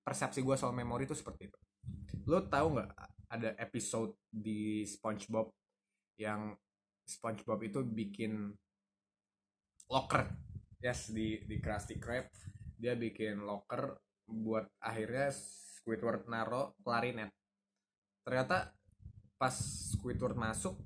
persepsi 0.03 0.41
gue 0.41 0.57
soal 0.57 0.73
memori 0.73 1.05
itu 1.05 1.13
seperti 1.13 1.53
itu 1.53 1.59
lo 2.29 2.45
tahu 2.45 2.77
nggak 2.77 2.93
ada 3.33 3.57
episode 3.57 4.12
di 4.29 4.85
SpongeBob 4.85 5.49
yang 6.21 6.53
SpongeBob 7.09 7.61
itu 7.64 7.81
bikin 7.81 8.53
locker. 9.88 10.29
Yes 10.85 11.09
di 11.09 11.41
di 11.49 11.57
Krusty 11.57 11.97
Krab. 11.97 12.29
Dia 12.77 12.93
bikin 12.95 13.41
locker 13.49 13.97
buat 14.29 14.69
akhirnya 14.85 15.33
Squidward 15.33 16.29
naro 16.29 16.77
klarinet. 16.85 17.33
Ternyata 18.21 18.77
pas 19.41 19.57
Squidward 19.97 20.37
masuk 20.37 20.77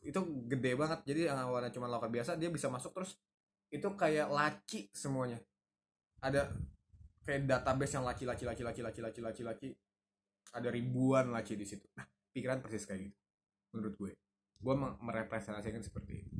itu 0.00 0.18
gede 0.48 0.72
banget. 0.80 1.04
Jadi 1.04 1.28
yang 1.28 1.44
awalnya 1.44 1.68
cuma 1.76 1.92
locker 1.92 2.08
biasa 2.08 2.40
dia 2.40 2.48
bisa 2.48 2.72
masuk 2.72 2.96
terus 2.96 3.20
itu 3.68 3.88
kayak 3.92 4.32
laci 4.32 4.88
semuanya. 4.96 5.36
Ada 6.24 6.48
kayak 7.20 7.44
database 7.44 8.00
yang 8.00 8.04
laci 8.08 8.24
laci 8.24 8.44
laci 8.48 8.62
laci 8.64 8.80
laci 8.80 9.00
laci 9.04 9.20
laci. 9.20 9.42
laci 9.44 9.81
ada 10.52 10.68
ribuan 10.68 11.32
laci 11.32 11.56
di 11.56 11.64
situ. 11.64 11.88
Nah 11.96 12.06
pikiran 12.32 12.60
persis 12.60 12.84
kayak 12.84 13.12
gitu 13.12 13.18
menurut 13.72 13.94
gue. 13.96 14.12
Gue 14.62 14.74
me- 14.76 14.96
merepresentasikan 15.00 15.82
seperti 15.82 16.22
itu. 16.22 16.32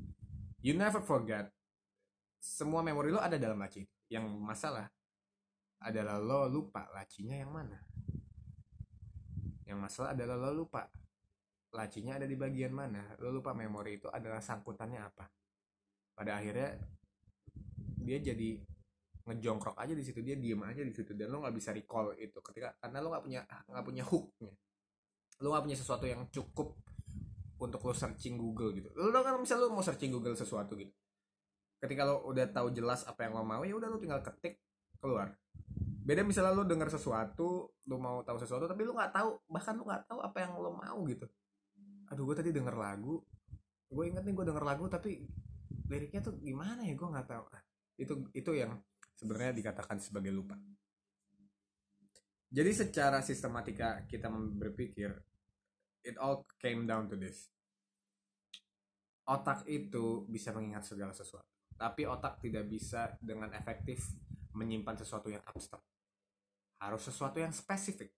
You 0.63 0.79
never 0.79 1.03
forget 1.03 1.51
semua 2.39 2.85
memori 2.85 3.11
lo 3.11 3.19
ada 3.19 3.41
dalam 3.41 3.59
laci. 3.59 3.83
Yang 4.13 4.29
masalah 4.39 4.87
adalah 5.83 6.21
lo 6.21 6.47
lupa 6.47 6.87
lacinya 6.95 7.35
yang 7.35 7.51
mana. 7.51 7.79
Yang 9.67 9.79
masalah 9.79 10.15
adalah 10.15 10.37
lo 10.39 10.51
lupa 10.55 10.87
lacinya 11.73 12.21
ada 12.21 12.29
di 12.29 12.37
bagian 12.37 12.71
mana. 12.71 13.17
Lo 13.19 13.33
lupa 13.33 13.57
memori 13.57 13.99
itu 13.99 14.07
adalah 14.13 14.39
sangkutannya 14.39 15.01
apa. 15.01 15.27
Pada 16.13 16.39
akhirnya 16.39 16.77
dia 18.03 18.19
jadi 18.21 18.61
ngejongkrok 19.23 19.79
aja 19.79 19.95
di 19.95 20.03
situ 20.03 20.19
dia 20.21 20.35
diem 20.35 20.59
aja 20.63 20.83
di 20.83 20.91
situ 20.91 21.15
dan 21.15 21.31
lo 21.31 21.47
nggak 21.47 21.55
bisa 21.55 21.71
recall 21.71 22.15
itu 22.19 22.39
ketika 22.43 22.75
karena 22.83 22.99
lo 22.99 23.09
nggak 23.15 23.25
punya 23.25 23.41
nggak 23.47 23.85
punya 23.87 24.05
hooknya. 24.07 24.53
Lo 25.43 25.47
nggak 25.55 25.65
punya 25.67 25.79
sesuatu 25.79 26.05
yang 26.07 26.27
cukup 26.31 26.75
untuk 27.63 27.81
lo 27.87 27.95
searching 27.95 28.35
Google 28.35 28.75
gitu. 28.75 28.91
Lo 28.99 29.15
kan 29.15 29.39
misal 29.39 29.63
lo 29.63 29.71
mau 29.71 29.85
searching 29.85 30.11
Google 30.11 30.35
sesuatu 30.35 30.75
gitu. 30.75 30.91
Ketika 31.79 32.03
lo 32.07 32.27
udah 32.27 32.47
tahu 32.51 32.75
jelas 32.75 33.07
apa 33.07 33.27
yang 33.27 33.39
lo 33.39 33.47
mau 33.47 33.63
ya 33.63 33.75
udah 33.79 33.89
lo 33.91 33.99
tinggal 34.03 34.23
ketik 34.23 34.59
keluar. 34.99 35.35
Beda 36.03 36.27
misalnya 36.27 36.55
lo 36.55 36.67
dengar 36.67 36.91
sesuatu 36.91 37.71
lo 37.87 37.97
mau 37.99 38.27
tahu 38.27 38.39
sesuatu 38.43 38.67
tapi 38.67 38.83
lo 38.83 38.95
nggak 38.99 39.15
tahu 39.15 39.31
bahkan 39.47 39.79
lo 39.79 39.87
nggak 39.87 40.11
tahu 40.11 40.19
apa 40.19 40.39
yang 40.43 40.59
lo 40.59 40.75
mau 40.75 40.99
gitu. 41.07 41.27
Aduh 42.11 42.27
gue 42.27 42.37
tadi 42.43 42.51
denger 42.51 42.75
lagu 42.75 43.23
gue 43.93 44.05
inget 44.09 44.25
nih 44.25 44.33
gue 44.33 44.45
denger 44.49 44.65
lagu 44.65 44.89
tapi 44.89 45.29
liriknya 45.93 46.25
tuh 46.25 46.35
gimana 46.41 46.81
ya? 46.83 46.97
Gue 46.97 47.09
nggak 47.13 47.29
tahu. 47.29 47.45
Ah, 47.53 47.63
itu 48.01 48.15
itu 48.33 48.51
yang 48.57 48.81
sebenarnya 49.23 49.55
dikatakan 49.55 50.03
sebagai 50.03 50.35
lupa. 50.35 50.59
Jadi 52.53 52.73
secara 52.75 53.23
sistematika 53.23 54.03
kita 54.11 54.27
berpikir 54.59 55.15
it 56.03 56.19
all 56.19 56.43
came 56.59 56.85
down 56.91 57.07
to 57.07 57.15
this. 57.15 57.47
Otak 59.23 59.63
itu 59.71 60.27
bisa 60.27 60.51
mengingat 60.51 60.83
segala 60.83 61.15
sesuatu 61.15 61.53
tapi 61.83 62.07
otak 62.07 62.39
tidak 62.39 62.71
bisa 62.71 63.11
dengan 63.19 63.51
efektif 63.59 64.07
menyimpan 64.55 64.95
sesuatu 65.03 65.27
yang 65.27 65.43
abstrak. 65.43 65.83
Harus 66.79 67.03
sesuatu 67.11 67.43
yang 67.43 67.51
spesifik. 67.51 68.15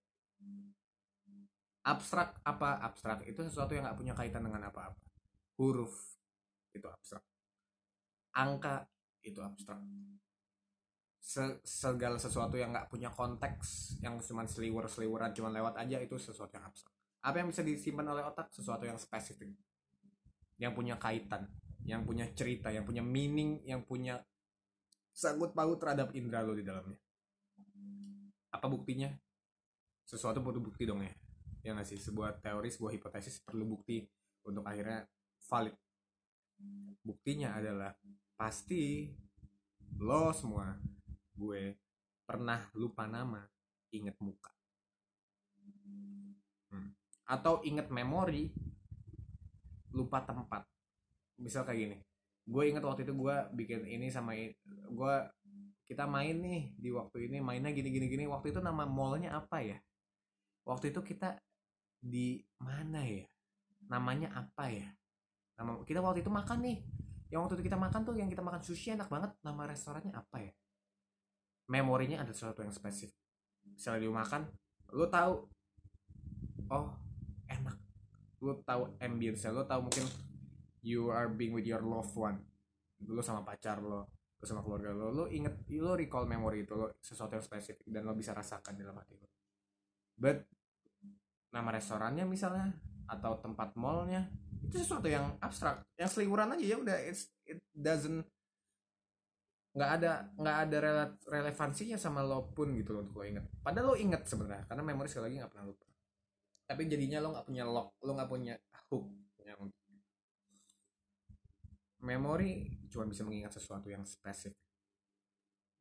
Abstrak 1.81 2.45
apa? 2.45 2.85
Abstrak 2.85 3.25
itu 3.25 3.41
sesuatu 3.41 3.73
yang 3.73 3.89
nggak 3.89 3.97
punya 3.97 4.13
kaitan 4.13 4.45
dengan 4.45 4.69
apa-apa. 4.69 5.01
Huruf 5.57 5.97
itu 6.77 6.85
abstrak. 6.85 7.25
Angka 8.37 8.85
itu 9.25 9.41
abstrak 9.41 9.81
Se- 11.25 11.65
segala 11.65 12.21
sesuatu 12.21 12.61
yang 12.61 12.77
nggak 12.77 12.93
punya 12.93 13.09
konteks 13.09 13.97
yang 14.05 14.21
cuma 14.21 14.45
seliwer 14.45 14.85
seliweran 14.93 15.33
cuma 15.33 15.49
lewat 15.49 15.81
aja 15.81 15.97
itu 15.97 16.21
sesuatu 16.21 16.53
yang 16.53 16.69
abstrak 16.69 16.93
apa 17.25 17.41
yang 17.41 17.49
bisa 17.49 17.65
disimpan 17.65 18.05
oleh 18.13 18.21
otak? 18.21 18.53
Sesuatu 18.53 18.85
yang 18.85 19.01
spesifik. 19.01 19.57
Yang 20.61 20.73
punya 20.77 21.01
kaitan 21.01 21.49
yang 21.85 22.01
punya 22.09 22.25
cerita 22.33 22.73
yang 22.73 22.89
punya 22.89 23.05
meaning 23.05 23.61
yang 23.69 23.85
punya 23.85 24.17
sangkut 25.13 25.53
paut 25.53 25.77
terhadap 25.77 26.17
indera 26.17 26.41
lo 26.41 26.57
di 26.57 26.65
dalamnya. 26.65 26.97
Apa 28.49 28.67
buktinya? 28.73 29.13
Sesuatu 30.05 30.41
butuh 30.41 30.65
bukti 30.65 30.89
dong 30.89 31.05
ya. 31.05 31.13
Ya 31.61 31.71
nggak 31.77 31.85
sih? 31.85 32.01
Sebuah 32.01 32.41
teori 32.41 32.73
sebuah 32.73 32.93
hipotesis 32.97 33.41
perlu 33.45 33.69
bukti 33.69 34.01
untuk 34.49 34.65
akhirnya 34.65 35.05
valid. 35.45 35.77
Buktinya 37.05 37.57
adalah 37.57 37.93
pasti 38.33 39.13
lo 40.01 40.33
semua 40.33 40.73
gue 41.35 41.77
pernah 42.25 42.65
lupa 42.75 43.05
nama 43.05 43.43
inget 43.93 44.17
muka. 44.19 44.51
Hmm. 46.75 46.91
atau 47.31 47.63
inget 47.63 47.87
memori 47.93 48.51
lupa 49.95 50.23
tempat. 50.27 50.67
Misal 51.39 51.63
kayak 51.63 51.79
gini 51.79 51.99
gue 52.45 52.63
inget 52.69 52.85
waktu 52.85 53.09
itu 53.09 53.17
gue 53.17 53.37
bikin 53.57 53.89
ini 53.89 54.13
sama 54.13 54.37
gue 54.69 55.15
kita 55.89 56.05
main 56.05 56.37
nih 56.45 56.77
di 56.77 56.93
waktu 56.93 57.29
ini 57.29 57.41
mainnya 57.41 57.73
gini 57.73 57.89
gini 57.93 58.07
gini. 58.09 58.25
Waktu 58.29 58.53
itu 58.53 58.61
nama 58.61 58.89
mallnya 58.89 59.37
apa 59.37 59.61
ya? 59.61 59.77
Waktu 60.65 60.93
itu 60.93 61.01
kita 61.05 61.37
di 62.01 62.41
mana 62.61 63.05
ya? 63.05 63.25
Namanya 63.89 64.33
apa 64.33 64.73
ya? 64.73 64.89
Nama 65.61 65.85
kita 65.85 66.01
waktu 66.01 66.25
itu 66.25 66.33
makan 66.33 66.59
nih. 66.65 66.79
Yang 67.33 67.41
waktu 67.45 67.55
itu 67.61 67.65
kita 67.69 67.79
makan 67.81 68.01
tuh 68.05 68.17
yang 68.17 68.29
kita 68.33 68.41
makan 68.41 68.61
sushi 68.65 68.97
enak 68.97 69.09
banget. 69.13 69.37
Nama 69.45 69.63
restorannya 69.69 70.13
apa 70.13 70.41
ya 70.41 70.53
memorinya 71.71 72.21
ada 72.25 72.33
sesuatu 72.33 72.61
yang 72.61 72.75
spesifik. 72.75 73.17
Misalnya 73.65 74.05
dia 74.05 74.13
makan 74.13 74.43
lu 74.95 75.07
tahu 75.09 75.35
oh 76.71 76.87
enak. 77.51 77.77
Lu 78.45 78.57
tahu 78.63 78.95
ambience 79.01 79.49
lu 79.49 79.65
tahu 79.65 79.81
mungkin 79.89 80.07
you 80.85 81.09
are 81.09 81.29
being 81.33 81.57
with 81.57 81.65
your 81.65 81.81
loved 81.81 82.13
one. 82.15 82.41
Lu 83.05 83.21
sama 83.25 83.45
pacar 83.45 83.81
lo 83.81 84.15
lu 84.45 84.45
sama 84.45 84.61
keluarga 84.61 84.93
lo 84.93 85.09
lu 85.09 85.25
inget 85.33 85.65
lu 85.73 85.97
recall 85.97 86.29
memory 86.29 86.69
itu 86.69 86.77
lo 86.77 87.01
sesuatu 87.01 87.33
yang 87.33 87.41
spesifik 87.41 87.81
dan 87.89 88.05
lo 88.05 88.13
bisa 88.13 88.37
rasakan 88.37 88.77
dalam 88.77 88.93
hati 88.93 89.17
lo 89.17 89.33
but 90.21 90.45
nama 91.49 91.73
restorannya 91.73 92.29
misalnya 92.29 92.77
atau 93.09 93.41
tempat 93.41 93.73
mallnya 93.73 94.29
itu 94.61 94.85
sesuatu 94.85 95.09
yang 95.09 95.33
abstrak 95.41 95.81
yang 95.97 96.13
seliburan 96.13 96.53
aja 96.53 96.61
ya 96.61 96.77
udah 96.77 96.93
it 97.09 97.57
doesn't 97.73 98.29
nggak 99.75 99.91
ada 99.91 100.13
nggak 100.39 100.57
ada 100.71 100.77
rele- 100.79 101.19
relevansinya 101.27 101.99
sama 101.99 102.23
lo 102.23 102.47
pun 102.55 102.71
gitu 102.79 102.95
loh 102.95 103.03
untuk 103.03 103.19
lo 103.19 103.25
inget 103.27 103.43
padahal 103.59 103.91
lo 103.91 103.97
inget 103.99 104.23
sebenarnya 104.23 104.71
karena 104.71 104.83
memori 104.87 105.11
sekali 105.11 105.25
lagi 105.31 105.37
nggak 105.43 105.51
pernah 105.51 105.67
lupa. 105.67 105.87
Tapi 106.65 106.83
jadinya 106.89 107.19
lo 107.21 107.29
nggak 107.35 107.47
punya 107.51 107.65
lock 107.67 107.89
lo 108.07 108.11
nggak 108.15 108.31
punya 108.31 108.55
hook 108.89 109.07
yang 109.43 109.61
memori 112.07 112.71
cuma 112.89 113.05
bisa 113.11 113.27
mengingat 113.27 113.53
sesuatu 113.59 113.91
yang 113.91 114.07
spesifik. 114.07 114.57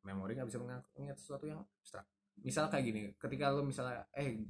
Memori 0.02 0.36
nggak 0.36 0.48
bisa 0.50 0.58
mengingat 0.58 1.18
sesuatu 1.22 1.46
yang 1.46 1.62
abstrak. 1.62 2.04
Misal 2.42 2.66
kayak 2.66 2.84
gini 2.84 3.02
ketika 3.14 3.54
lo 3.54 3.62
misalnya 3.62 4.10
eh 4.10 4.42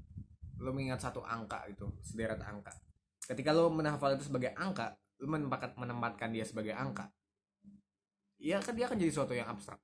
lo 0.57 0.72
mengingat 0.72 1.04
satu 1.04 1.20
angka 1.20 1.68
gitu 1.68 1.92
sederet 2.00 2.40
angka. 2.40 2.72
Ketika 3.28 3.52
lo 3.52 3.68
menghafal 3.68 4.16
itu 4.16 4.24
sebagai 4.24 4.57
angka 4.57 4.96
lo 5.20 5.28
menempatkan 5.28 5.76
menempatkan 5.76 6.33
dia 6.33 6.48
sebagai 6.48 6.72
angka 6.72 7.12
ya 8.44 8.61
kan 8.61 8.76
dia 8.76 8.85
akan 8.85 9.00
jadi 9.00 9.09
sesuatu 9.09 9.33
yang 9.33 9.48
abstrak. 9.48 9.80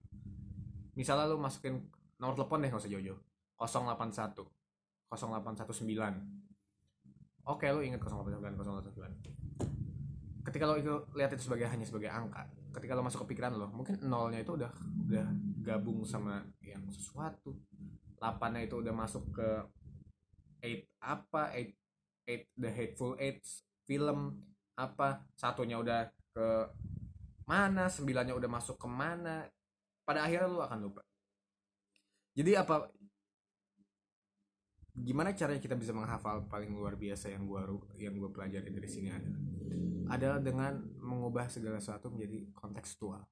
Misalnya 0.92 1.32
lo 1.32 1.40
masukin 1.40 1.80
nomor 2.20 2.36
telepon 2.36 2.60
deh 2.60 2.68
nggak 2.68 2.84
usah 2.84 2.92
jauh-jauh. 2.92 3.20
081 3.60 4.48
0819 5.10 5.84
oke 7.44 7.66
lo 7.66 7.80
ingat 7.82 8.00
0819 8.00 8.56
089 8.56 10.48
ketika 10.48 10.64
lo 10.64 10.80
itu 10.80 10.94
lihat 11.12 11.36
itu 11.36 11.44
sebagai 11.44 11.68
hanya 11.68 11.84
sebagai 11.84 12.08
angka 12.08 12.48
ketika 12.72 12.96
lo 12.96 13.04
masuk 13.04 13.28
ke 13.28 13.36
pikiran 13.36 13.52
lo 13.58 13.68
mungkin 13.68 14.00
nolnya 14.00 14.40
itu 14.40 14.56
udah 14.56 14.72
udah 15.10 15.26
gabung 15.60 16.06
sama 16.06 16.40
yang 16.64 16.80
sesuatu. 16.88 17.52
8 18.20 18.52
nya 18.52 18.68
itu 18.68 18.76
udah 18.80 18.92
masuk 18.92 19.24
ke 19.32 19.48
8 20.60 20.84
apa 21.00 21.56
8 21.56 22.28
eight 22.28 22.46
the 22.54 22.70
hateful 22.70 23.16
eight 23.16 23.40
film 23.88 24.44
apa 24.76 25.24
satunya 25.34 25.80
udah 25.80 26.08
ke 26.30 26.48
mana 27.50 27.90
sembilannya 27.90 28.30
udah 28.30 28.46
masuk 28.46 28.78
ke 28.78 28.86
mana 28.86 29.42
pada 30.06 30.22
akhirnya 30.22 30.46
lu 30.46 30.62
akan 30.62 30.78
lupa. 30.86 31.02
Jadi 32.38 32.54
apa 32.54 32.86
gimana 34.94 35.34
caranya 35.34 35.58
kita 35.58 35.74
bisa 35.74 35.90
menghafal 35.90 36.46
paling 36.46 36.70
luar 36.70 36.94
biasa 36.94 37.34
yang 37.34 37.50
gua 37.50 37.66
yang 37.98 38.14
gua 38.14 38.30
pelajari 38.30 38.70
dari 38.70 38.86
sini 38.86 39.10
adalah 39.10 39.42
adalah 40.10 40.38
dengan 40.38 40.78
mengubah 41.02 41.50
segala 41.50 41.82
sesuatu 41.82 42.14
menjadi 42.14 42.54
kontekstual. 42.54 43.22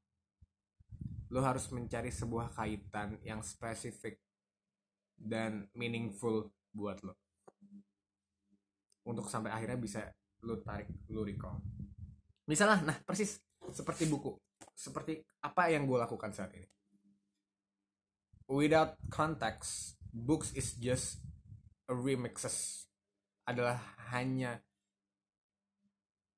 Lo 1.31 1.41
harus 1.47 1.71
mencari 1.71 2.11
sebuah 2.11 2.51
kaitan 2.59 3.23
yang 3.23 3.39
spesifik 3.43 4.19
dan 5.15 5.71
meaningful 5.79 6.51
buat 6.75 6.99
lo 7.07 7.15
untuk 9.09 9.25
sampai 9.31 9.51
akhirnya 9.55 9.79
bisa 9.81 10.01
lu 10.45 10.59
tarik 10.63 10.91
lu 11.11 11.25
recall. 11.25 11.59
Misalnya 12.45 12.93
nah 12.93 12.97
persis 13.03 13.48
seperti 13.73 14.09
buku. 14.09 14.35
Seperti 14.75 15.19
apa 15.43 15.71
yang 15.71 15.85
gue 15.85 15.99
lakukan 15.99 16.31
saat 16.31 16.55
ini. 16.55 16.69
Without 18.49 18.97
context 19.13 20.01
books 20.09 20.55
is 20.57 20.79
just 20.81 21.21
a 21.91 21.95
remixes. 21.95 22.89
Adalah 23.49 23.81
hanya 24.13 24.61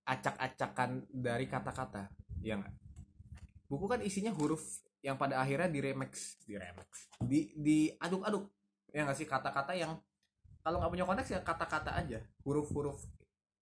acak-acakan 0.07 1.07
dari 1.11 1.47
kata-kata 1.47 2.11
ya 2.43 2.59
nggak? 2.59 2.75
Buku 3.71 3.87
kan 3.87 4.03
isinya 4.03 4.35
huruf 4.35 4.83
yang 5.03 5.15
pada 5.15 5.39
akhirnya 5.39 5.71
diremix. 5.71 6.39
Diremix. 6.43 7.11
Di 7.23 7.55
diaduk-aduk. 7.55 8.51
Ya 8.91 9.07
nggak 9.07 9.19
sih? 9.19 9.29
Kata-kata 9.29 9.75
yang 9.79 9.99
kalau 10.67 10.83
nggak 10.83 10.93
punya 10.93 11.07
konteks 11.07 11.31
ya 11.31 11.41
kata-kata 11.47 11.95
aja. 11.95 12.19
Huruf-huruf 12.43 13.07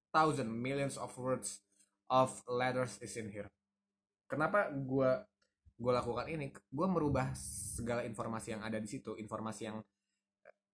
thousand 0.09 0.49
millions 0.49 0.97
of 0.97 1.13
words 1.21 1.61
of 2.09 2.33
letters 2.49 2.97
is 3.05 3.13
in 3.21 3.29
here 3.29 3.53
kenapa 4.29 4.69
gue 4.71 5.11
gue 5.81 5.93
lakukan 5.95 6.29
ini? 6.29 6.53
Gue 6.69 6.87
merubah 6.87 7.33
segala 7.75 8.05
informasi 8.05 8.55
yang 8.55 8.63
ada 8.63 8.77
di 8.77 8.87
situ. 8.87 9.17
Informasi 9.17 9.63
yang 9.67 9.81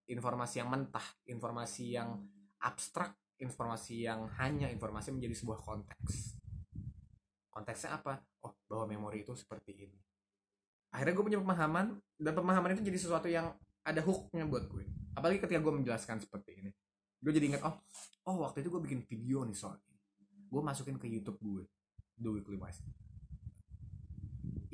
informasi 0.05 0.61
yang 0.61 0.69
mentah 0.69 1.07
informasi 1.25 1.97
yang 1.97 2.21
abstrak 2.61 3.17
informasi 3.41 4.05
yang 4.05 4.29
hanya 4.37 4.69
informasi 4.69 5.15
menjadi 5.15 5.33
sebuah 5.33 5.59
konteks. 5.65 6.37
Konteksnya 7.49 7.97
apa? 7.97 8.21
Oh 8.45 8.53
bahwa 8.69 8.85
memori 8.91 9.25
itu 9.25 9.33
seperti 9.33 9.73
ini. 9.87 9.97
Akhirnya 10.93 11.17
gue 11.17 11.25
punya 11.25 11.39
pemahaman 11.41 11.99
dan 12.21 12.33
pemahaman 12.35 12.77
itu 12.77 12.83
jadi 12.85 12.99
sesuatu 12.99 13.27
yang 13.27 13.51
ada 13.83 14.01
hooknya 14.03 14.45
buat 14.45 14.69
gue. 14.69 14.85
Apalagi 15.15 15.41
ketika 15.41 15.59
gue 15.59 15.73
menjelaskan 15.73 16.21
seperti 16.21 16.63
ini. 16.63 16.71
Gue 17.19 17.31
jadi 17.33 17.55
ingat 17.55 17.63
oh 17.65 17.75
oh 18.29 18.45
waktu 18.45 18.61
itu 18.61 18.69
gue 18.69 18.81
bikin 18.83 19.01
video 19.03 19.41
nih 19.43 19.57
soal 19.57 19.79
ini. 19.89 19.99
Gue 20.47 20.61
masukin 20.61 20.95
ke 21.01 21.09
YouTube 21.09 21.39
gue 21.41 21.63
The 22.15 22.29
Weekly 22.31 22.55
Wise 22.61 23.04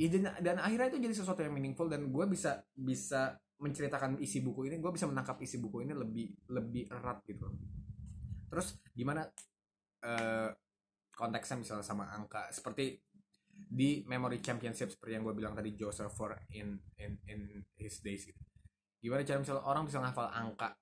ya, 0.01 0.07
dan, 0.09 0.23
dan 0.41 0.57
akhirnya 0.57 0.97
itu 0.97 0.99
jadi 1.05 1.15
sesuatu 1.15 1.45
yang 1.45 1.53
meaningful 1.53 1.85
dan 1.85 2.09
gue 2.09 2.25
bisa 2.25 2.65
bisa 2.73 3.37
menceritakan 3.61 4.17
isi 4.17 4.41
buku 4.41 4.65
ini 4.65 4.81
gue 4.81 4.89
bisa 4.89 5.05
menangkap 5.05 5.37
isi 5.45 5.61
buku 5.61 5.85
ini 5.85 5.93
lebih 5.93 6.49
lebih 6.49 6.89
erat 6.89 7.21
gitu. 7.29 7.45
Terus 8.49 8.81
gimana 8.97 9.29
eh, 10.01 10.49
konteksnya 11.13 11.61
misalnya 11.61 11.85
sama 11.85 12.09
angka? 12.09 12.49
Seperti 12.49 12.97
di 13.51 14.01
Memory 14.07 14.41
Championship 14.41 14.89
seperti 14.89 15.13
yang 15.19 15.23
gue 15.27 15.35
bilang 15.37 15.53
tadi 15.53 15.77
Joseph 15.77 16.11
for 16.15 16.33
in 16.55 16.81
in 16.97 17.19
in 17.29 17.61
his 17.77 18.01
days 18.01 18.25
gitu. 18.25 18.41
gimana 19.01 19.25
cara 19.25 19.41
misalnya 19.41 19.65
orang 19.65 19.89
bisa 19.89 19.97
ngafal 19.97 20.29
angka 20.29 20.77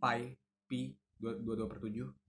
pi 0.00 0.32
pi 0.64 0.80
22 1.20 1.68
per 1.68 1.78
7 1.80 2.23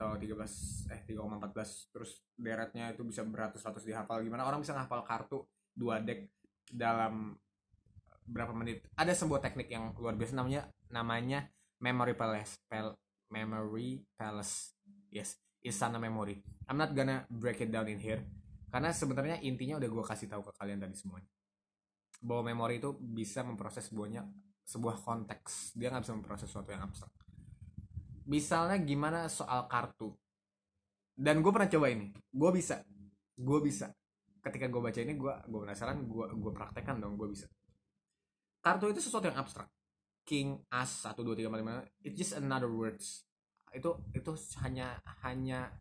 atau 0.00 0.16
13 0.16 0.96
eh 0.96 1.00
3,14 1.12 1.92
terus 1.92 2.24
deretnya 2.32 2.88
itu 2.88 3.04
bisa 3.04 3.20
beratus-ratus 3.20 3.84
dihafal. 3.84 4.24
Gimana 4.24 4.48
orang 4.48 4.64
bisa 4.64 4.72
ngafal 4.72 5.04
kartu 5.04 5.44
dua 5.76 6.00
deck 6.00 6.32
dalam 6.72 7.36
berapa 8.24 8.56
menit? 8.56 8.88
Ada 8.96 9.12
sebuah 9.12 9.44
teknik 9.44 9.68
yang 9.68 9.92
luar 10.00 10.16
biasa 10.16 10.32
namanya 10.32 10.64
namanya 10.88 11.44
memory 11.84 12.16
palace 12.16 12.56
Pel, 12.64 12.96
memory 13.28 14.00
palace. 14.16 14.72
Yes 15.12 15.36
istana 15.60 16.00
memory. 16.00 16.40
I'm 16.64 16.80
not 16.80 16.96
gonna 16.96 17.28
break 17.28 17.60
it 17.60 17.68
down 17.68 17.84
in 17.84 18.00
here 18.00 18.24
karena 18.72 18.96
sebenarnya 18.96 19.36
intinya 19.44 19.76
udah 19.76 19.90
gue 19.92 20.04
kasih 20.08 20.32
tahu 20.32 20.48
ke 20.48 20.52
kalian 20.56 20.80
tadi 20.80 20.96
semuanya. 20.96 21.28
Bahwa 22.24 22.48
memori 22.48 22.80
itu 22.80 22.96
bisa 22.96 23.44
memproses 23.44 23.92
sebuahnya 23.92 24.24
sebuah 24.64 24.96
konteks. 25.04 25.76
Dia 25.76 25.92
nggak 25.92 26.08
bisa 26.08 26.16
memproses 26.16 26.48
sesuatu 26.48 26.72
yang 26.72 26.88
abstrak 26.88 27.19
misalnya 28.30 28.78
gimana 28.78 29.26
soal 29.26 29.66
kartu. 29.66 30.14
Dan 31.10 31.42
gue 31.42 31.50
pernah 31.50 31.66
coba 31.66 31.86
ini. 31.90 32.14
Gue 32.30 32.50
bisa. 32.54 32.80
Gue 33.34 33.58
bisa. 33.58 33.90
Ketika 34.40 34.70
gue 34.70 34.80
baca 34.80 34.96
ini 35.02 35.18
gue 35.18 35.34
gue 35.50 35.60
penasaran 35.66 36.06
gue 36.06 36.26
gue 36.32 36.52
praktekkan 36.54 37.02
dong 37.02 37.18
gue 37.18 37.28
bisa. 37.28 37.50
Kartu 38.62 38.88
itu 38.94 39.02
sesuatu 39.02 39.26
yang 39.26 39.36
abstrak. 39.42 39.68
King 40.24 40.62
as 40.70 40.88
satu 40.88 41.26
dua 41.26 41.34
tiga 41.34 41.50
empat 41.50 41.60
lima 41.60 41.74
it's 42.06 42.16
just 42.16 42.32
another 42.38 42.70
words. 42.70 43.26
Itu 43.74 44.00
itu 44.14 44.32
hanya 44.62 44.96
hanya 45.26 45.74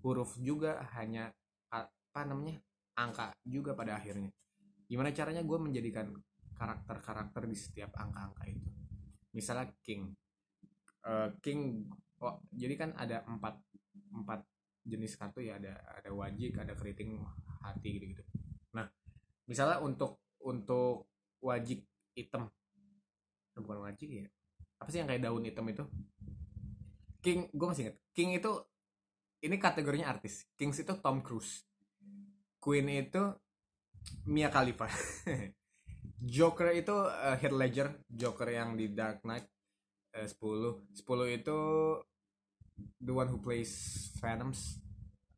huruf 0.00 0.38
juga 0.38 0.86
hanya 0.96 1.34
apa 1.68 2.22
namanya 2.24 2.62
angka 2.96 3.34
juga 3.44 3.76
pada 3.76 3.98
akhirnya. 3.98 4.32
Gimana 4.86 5.12
caranya 5.12 5.42
gue 5.42 5.58
menjadikan 5.58 6.14
karakter-karakter 6.56 7.44
di 7.44 7.56
setiap 7.58 7.92
angka-angka 7.98 8.48
itu? 8.48 8.70
Misalnya 9.36 9.68
king 9.84 10.16
uh, 11.06 11.30
king 11.40 11.86
oh, 12.20 12.42
jadi 12.52 12.74
kan 12.74 12.90
ada 12.98 13.22
empat 13.24 13.56
empat 14.12 14.42
jenis 14.86 15.18
kartu 15.18 15.42
ya 15.42 15.58
ada 15.58 15.78
ada 15.98 16.10
wajik 16.14 16.58
ada 16.58 16.74
keriting 16.74 17.22
hati 17.62 17.98
gitu 17.98 18.04
gitu 18.14 18.22
nah 18.74 18.86
misalnya 19.46 19.82
untuk 19.82 20.22
untuk 20.42 21.10
wajik 21.42 21.82
hitam. 22.14 22.48
Eh, 23.54 23.60
bukan 23.60 23.82
wajik 23.84 24.08
ya. 24.08 24.26
Apa 24.80 24.88
sih 24.92 24.98
yang 25.02 25.08
kayak 25.08 25.22
daun 25.26 25.44
hitam 25.44 25.66
itu? 25.68 25.84
King 27.20 27.50
gue 27.50 27.66
masih 27.66 27.90
inget 27.90 27.96
king 28.14 28.30
itu 28.38 28.52
ini 29.42 29.56
kategorinya 29.60 30.08
artis. 30.08 30.48
Kings 30.56 30.80
itu 30.80 30.94
Tom 31.02 31.20
Cruise. 31.20 31.66
Queen 32.62 32.88
itu 32.88 33.22
Mia 34.26 34.48
Khalifa. 34.48 34.88
Joker 36.34 36.72
itu 36.72 36.94
uh, 36.96 37.36
Heath 37.36 37.54
Ledger. 37.54 38.00
Joker 38.08 38.48
yang 38.48 38.74
di 38.74 38.90
Dark 38.96 39.22
Knight 39.22 39.46
uh, 40.16 40.26
10 40.26 41.04
10 41.04 41.38
itu 41.38 41.58
the 43.04 43.12
one 43.12 43.28
who 43.28 43.38
plays 43.40 43.72
Venoms 44.18 44.80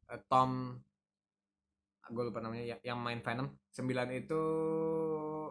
uh, 0.07 0.21
Tom 0.31 0.79
gue 2.09 2.25
lupa 2.25 2.41
namanya 2.41 2.64
yang, 2.64 2.81
yang 2.95 2.99
main 2.99 3.21
Venom 3.21 3.53
9 3.75 3.85
itu 4.17 4.43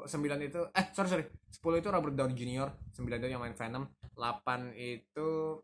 9 0.08 0.18
itu 0.42 0.62
eh 0.72 0.86
sorry 0.96 1.10
sorry. 1.12 1.26
10 1.52 1.84
itu 1.84 1.90
Robert 1.92 2.16
Downey 2.16 2.34
Jr 2.34 2.72
9 2.96 3.06
itu 3.06 3.28
yang 3.30 3.44
main 3.44 3.54
Venom 3.54 3.86
8 4.18 4.74
itu 4.74 5.62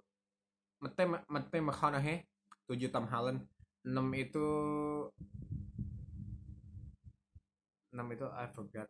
Mete 0.84 1.04
Mete 1.08 1.58
McConaughey. 1.64 2.28
7 2.68 2.92
Tom 2.92 3.08
Holland. 3.08 3.40
6 3.88 3.96
itu 4.20 4.48
6 7.92 8.16
itu 8.16 8.26
I 8.32 8.48
forgot 8.52 8.88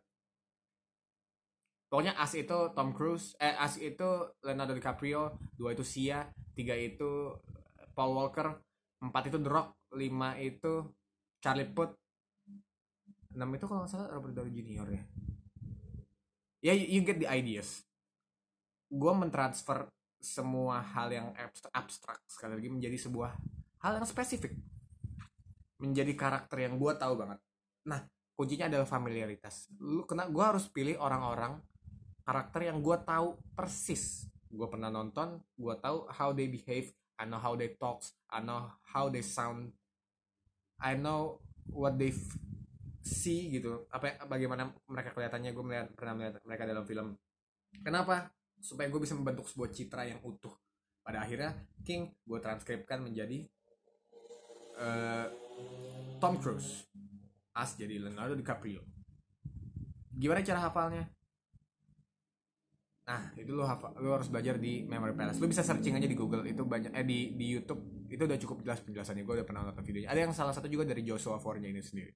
pokoknya 1.94 2.18
as 2.18 2.34
itu 2.34 2.74
Tom 2.74 2.90
Cruise 2.90 3.38
eh 3.38 3.54
as 3.54 3.78
itu 3.78 4.34
Leonardo 4.42 4.74
DiCaprio 4.74 5.38
dua 5.54 5.78
itu 5.78 5.86
Sia 5.86 6.26
tiga 6.58 6.74
itu 6.74 7.38
Paul 7.94 8.18
Walker 8.18 8.50
empat 8.98 9.30
itu 9.30 9.38
The 9.38 9.46
Rock 9.46 9.94
lima 9.94 10.34
itu 10.42 10.90
Charlie 11.38 11.70
Puth 11.70 11.94
enam 13.38 13.54
itu 13.54 13.70
kalau 13.70 13.86
nggak 13.86 13.94
salah 13.94 14.10
Robert 14.10 14.34
Downey 14.34 14.58
Jr 14.58 14.88
ya. 14.90 15.02
Ya 16.64 16.72
yeah, 16.72 16.76
you, 16.80 17.04
get 17.04 17.20
the 17.20 17.28
ideas. 17.28 17.84
Gue 18.88 19.12
mentransfer 19.12 19.86
semua 20.16 20.80
hal 20.80 21.12
yang 21.12 21.28
abstrak 21.76 22.24
sekali 22.24 22.56
lagi 22.56 22.72
menjadi 22.72 22.96
sebuah 22.96 23.36
hal 23.84 24.00
yang 24.00 24.06
spesifik. 24.08 24.56
Menjadi 25.78 26.16
karakter 26.16 26.64
yang 26.64 26.80
gue 26.80 26.92
tahu 26.96 27.20
banget. 27.20 27.38
Nah 27.86 28.02
kuncinya 28.34 28.66
adalah 28.66 28.88
familiaritas. 28.88 29.68
Lu 29.78 30.08
kena 30.08 30.26
gue 30.26 30.40
harus 30.42 30.66
pilih 30.72 30.96
orang-orang 30.96 31.60
karakter 32.24 32.72
yang 32.72 32.80
gue 32.80 32.96
tahu 33.04 33.36
persis. 33.52 34.26
Gue 34.48 34.66
pernah 34.66 34.88
nonton 34.88 35.38
gue 35.54 35.74
tahu 35.78 36.08
how 36.10 36.32
they 36.32 36.48
behave 36.48 36.90
I 37.20 37.28
know 37.28 37.38
how 37.38 37.54
they 37.54 37.76
talks 37.76 38.16
I 38.32 38.42
know 38.42 38.72
how 38.90 39.12
they 39.12 39.22
sound 39.22 39.70
I 40.80 40.98
know 40.98 41.38
what 41.70 42.00
they 42.00 42.10
see 43.04 43.52
gitu. 43.52 43.86
Apa 43.92 44.24
bagaimana 44.26 44.72
mereka 44.88 45.12
kelihatannya 45.12 45.52
gue 45.52 45.64
melihat 45.64 45.86
pernah 45.92 46.14
melihat 46.16 46.34
mereka 46.42 46.64
dalam 46.64 46.84
film. 46.88 47.06
Kenapa? 47.84 48.32
Supaya 48.58 48.88
gue 48.88 49.00
bisa 49.04 49.14
membentuk 49.14 49.44
sebuah 49.46 49.70
citra 49.70 50.08
yang 50.08 50.20
utuh. 50.24 50.52
Pada 51.04 51.20
akhirnya 51.20 51.52
King 51.84 52.08
gue 52.24 52.38
transkripkan 52.40 53.04
menjadi 53.04 53.44
uh, 54.80 55.28
Tom 56.16 56.40
Cruise 56.40 56.88
as 57.52 57.76
jadi 57.76 58.00
Leonardo 58.00 58.34
DiCaprio. 58.34 58.82
Gimana 60.14 60.40
cara 60.40 60.64
hafalnya 60.64 61.04
Nah, 63.04 63.22
itu 63.36 63.52
lo 63.52 63.68
hafal, 63.68 63.92
lo 64.00 64.16
harus 64.16 64.32
belajar 64.32 64.56
di 64.56 64.80
Memory 64.88 65.12
Palace. 65.12 65.36
Lo 65.36 65.44
bisa 65.44 65.60
searching 65.60 65.92
aja 65.92 66.08
di 66.08 66.16
Google, 66.16 66.48
itu 66.48 66.64
banyak 66.64 66.92
eh 66.96 67.04
di 67.04 67.36
di 67.36 67.46
YouTube 67.52 68.08
itu 68.08 68.22
udah 68.24 68.38
cukup 68.40 68.64
jelas 68.64 68.80
penjelasannya. 68.80 69.22
Gue 69.28 69.34
udah 69.40 69.46
pernah 69.48 69.62
nonton 69.68 69.84
videonya. 69.84 70.08
Ada 70.08 70.20
yang 70.24 70.32
salah 70.32 70.54
satu 70.56 70.72
juga 70.72 70.88
dari 70.88 71.04
Joshua 71.04 71.36
Fornya 71.36 71.68
ini 71.68 71.84
sendiri. 71.84 72.12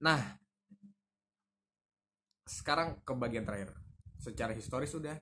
Nah, 0.00 0.20
sekarang 2.46 3.02
ke 3.02 3.12
bagian 3.14 3.42
terakhir. 3.42 3.74
Secara 4.20 4.52
historis 4.54 4.92
sudah 4.94 5.16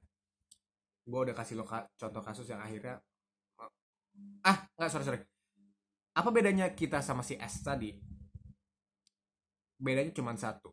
gue 1.08 1.20
udah 1.24 1.32
kasih 1.32 1.56
lo 1.56 1.64
contoh 1.64 2.20
kasus 2.20 2.44
yang 2.52 2.60
akhirnya 2.60 3.00
ah 4.44 4.58
nggak 4.76 4.90
sorry 4.92 5.04
sorry 5.08 5.20
apa 6.12 6.28
bedanya 6.28 6.68
kita 6.76 7.00
sama 7.00 7.24
si 7.24 7.32
S 7.40 7.64
tadi 7.64 7.96
bedanya 9.80 10.12
cuma 10.12 10.36
satu 10.36 10.68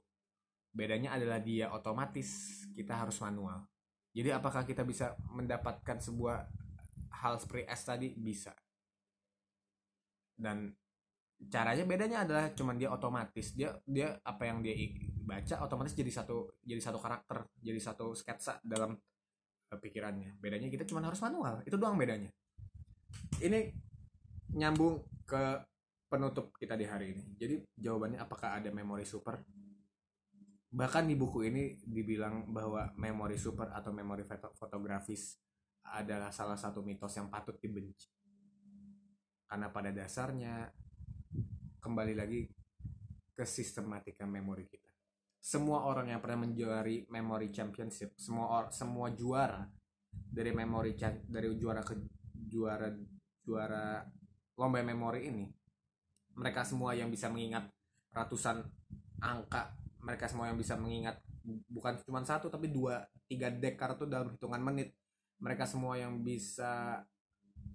bedanya 0.75 1.15
adalah 1.15 1.39
dia 1.39 1.71
otomatis 1.71 2.61
kita 2.75 2.99
harus 2.99 3.15
manual. 3.23 3.63
Jadi 4.11 4.29
apakah 4.35 4.67
kita 4.67 4.83
bisa 4.83 5.15
mendapatkan 5.31 5.99
sebuah 5.99 6.47
hal 7.23 7.39
seperti 7.39 7.63
S 7.67 7.81
tadi? 7.87 8.07
Bisa. 8.11 8.51
Dan 10.35 10.71
caranya 11.47 11.83
bedanya 11.87 12.27
adalah 12.27 12.51
cuman 12.51 12.75
dia 12.75 12.91
otomatis. 12.91 13.55
Dia 13.55 13.71
dia 13.87 14.19
apa 14.23 14.43
yang 14.47 14.59
dia 14.59 14.75
baca 15.25 15.63
otomatis 15.63 15.95
jadi 15.97 16.11
satu 16.11 16.61
jadi 16.61 16.77
satu 16.77 17.01
karakter 17.01 17.49
jadi 17.57 17.79
satu 17.81 18.13
sketsa 18.13 18.59
dalam 18.63 18.99
uh, 19.71 19.79
pikirannya. 19.79 20.35
Bedanya 20.43 20.67
kita 20.67 20.83
cuma 20.83 20.99
harus 21.03 21.23
manual. 21.23 21.63
Itu 21.63 21.79
doang 21.79 21.95
bedanya. 21.95 22.31
Ini 23.39 23.71
nyambung 24.55 25.03
ke 25.27 25.59
penutup 26.07 26.55
kita 26.55 26.79
di 26.79 26.87
hari 26.87 27.15
ini. 27.15 27.23
Jadi 27.35 27.55
jawabannya 27.79 28.19
apakah 28.19 28.59
ada 28.59 28.71
memori 28.71 29.03
super 29.03 29.39
bahkan 30.71 31.07
di 31.07 31.15
buku 31.15 31.47
ini 31.47 31.77
dibilang 31.85 32.51
bahwa 32.51 32.91
memori 32.99 33.37
super 33.37 33.71
atau 33.71 33.93
memori 33.95 34.25
fotografis 34.57 35.39
adalah 35.85 36.33
salah 36.33 36.57
satu 36.57 36.81
mitos 36.81 37.13
yang 37.15 37.29
patut 37.29 37.55
dibenci. 37.61 38.09
Karena 39.45 39.69
pada 39.69 39.93
dasarnya 39.93 40.67
kembali 41.77 42.13
lagi 42.17 42.49
ke 43.35 43.45
sistematika 43.45 44.25
memori 44.25 44.65
kita. 44.65 44.89
Semua 45.37 45.85
orang 45.85 46.09
yang 46.09 46.23
pernah 46.23 46.49
menjuari 46.49 47.05
memori 47.13 47.53
championship 47.53 48.17
semua 48.17 48.49
or, 48.49 48.65
semua 48.73 49.13
juara 49.13 49.61
dari 50.09 50.49
memori 50.49 50.97
dari 51.29 51.53
juara 51.53 51.85
ke 51.85 51.93
juara 52.33 52.89
juara 53.45 54.01
lomba 54.57 54.81
memori 54.81 55.29
ini 55.29 55.45
mereka 56.33 56.65
semua 56.65 56.97
yang 56.97 57.13
bisa 57.13 57.29
mengingat 57.29 57.69
ratusan 58.09 58.63
angka 59.21 59.84
mereka 60.05 60.29
semua 60.29 60.53
yang 60.53 60.57
bisa 60.61 60.77
mengingat 60.77 61.17
bukan 61.65 61.97
cuma 62.05 62.21
satu 62.21 62.45
tapi 62.45 62.69
dua 62.69 63.09
tiga 63.25 63.49
deck 63.49 63.73
kartu 63.73 64.05
dalam 64.05 64.29
hitungan 64.29 64.61
menit. 64.61 64.93
Mereka 65.41 65.65
semua 65.65 65.97
yang 65.97 66.21
bisa 66.21 67.01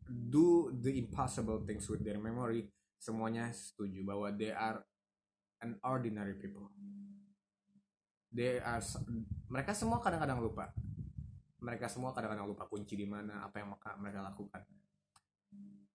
do 0.06 0.70
the 0.78 0.94
impossible 0.94 1.60
things 1.66 1.84
with 1.90 2.00
their 2.06 2.16
memory 2.16 2.70
semuanya 3.02 3.50
setuju 3.50 4.06
bahwa 4.06 4.30
they 4.30 4.54
are 4.54 4.80
an 5.66 5.76
ordinary 5.82 6.38
people. 6.38 6.70
They 8.30 8.62
are 8.62 8.80
mereka 9.50 9.74
semua 9.74 9.98
kadang-kadang 9.98 10.38
lupa. 10.38 10.70
Mereka 11.60 11.90
semua 11.90 12.14
kadang-kadang 12.14 12.46
lupa 12.46 12.64
kunci 12.70 12.94
di 12.94 13.04
mana 13.04 13.44
apa 13.44 13.58
yang 13.60 13.74
mereka 14.00 14.22
lakukan. 14.22 14.62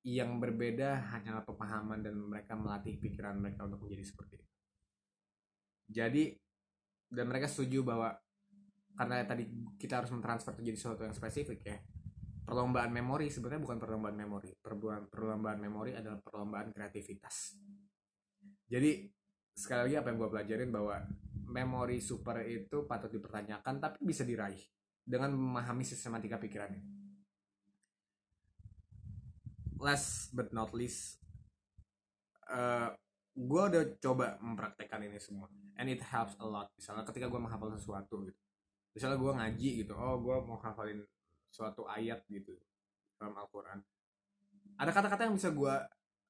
Yang 0.05 0.31
berbeda 0.37 1.01
hanyalah 1.15 1.47
pemahaman 1.47 2.05
dan 2.05 2.13
mereka 2.13 2.53
melatih 2.53 3.01
pikiran 3.01 3.41
mereka 3.41 3.65
untuk 3.65 3.81
menjadi 3.81 4.05
seperti 4.05 4.37
itu 4.37 4.54
jadi 5.85 6.33
dan 7.09 7.25
mereka 7.29 7.45
setuju 7.45 7.85
bahwa 7.85 8.11
karena 8.95 9.27
tadi 9.27 9.45
kita 9.75 10.01
harus 10.01 10.11
mentransfer 10.11 10.55
menjadi 10.55 10.77
sesuatu 10.79 11.03
yang 11.03 11.15
spesifik 11.15 11.59
ya. 11.61 11.77
Perlombaan 12.45 12.93
memori 12.93 13.27
sebenarnya 13.33 13.61
bukan 13.65 13.77
perlombaan 13.81 14.15
memori. 14.15 14.53
Perlombaan 14.53 15.09
perlombaan 15.09 15.59
memori 15.59 15.91
adalah 15.97 16.21
perlombaan 16.21 16.71
kreativitas. 16.71 17.57
Jadi 18.65 19.09
sekali 19.55 19.89
lagi 19.89 19.95
apa 19.99 20.07
yang 20.11 20.17
gue 20.21 20.29
pelajarin 20.29 20.69
bahwa 20.71 20.95
memori 21.45 22.01
super 22.01 22.41
itu 22.43 22.83
patut 22.89 23.13
dipertanyakan 23.13 23.77
tapi 23.77 24.03
bisa 24.03 24.25
diraih 24.25 24.61
dengan 25.05 25.33
memahami 25.33 25.85
sistematika 25.85 26.41
pikirannya. 26.41 26.81
Last 29.81 30.33
but 30.33 30.49
not 30.49 30.73
least 30.73 31.21
uh, 32.49 32.93
gue 33.35 33.61
udah 33.67 33.83
coba 33.99 34.39
mempraktekkan 34.39 35.03
ini 35.03 35.19
semua 35.19 35.51
and 35.75 35.91
it 35.91 35.99
helps 35.99 36.39
a 36.39 36.47
lot. 36.47 36.71
Misalnya 36.79 37.03
ketika 37.03 37.27
gue 37.27 37.39
menghafal 37.39 37.67
sesuatu 37.75 38.23
gitu. 38.23 38.39
Misalnya 38.95 39.19
gue 39.19 39.31
ngaji 39.35 39.69
gitu 39.83 39.93
oh 39.93 40.15
gue 40.23 40.35
mau 40.47 40.55
hafalin 40.55 41.03
suatu 41.51 41.83
ayat 41.83 42.23
gitu 42.31 42.55
dalam 43.19 43.35
Al-Quran. 43.35 43.83
Ada 44.79 44.91
kata-kata 44.91 45.27
yang 45.27 45.35
bisa 45.35 45.51
gue 45.51 45.75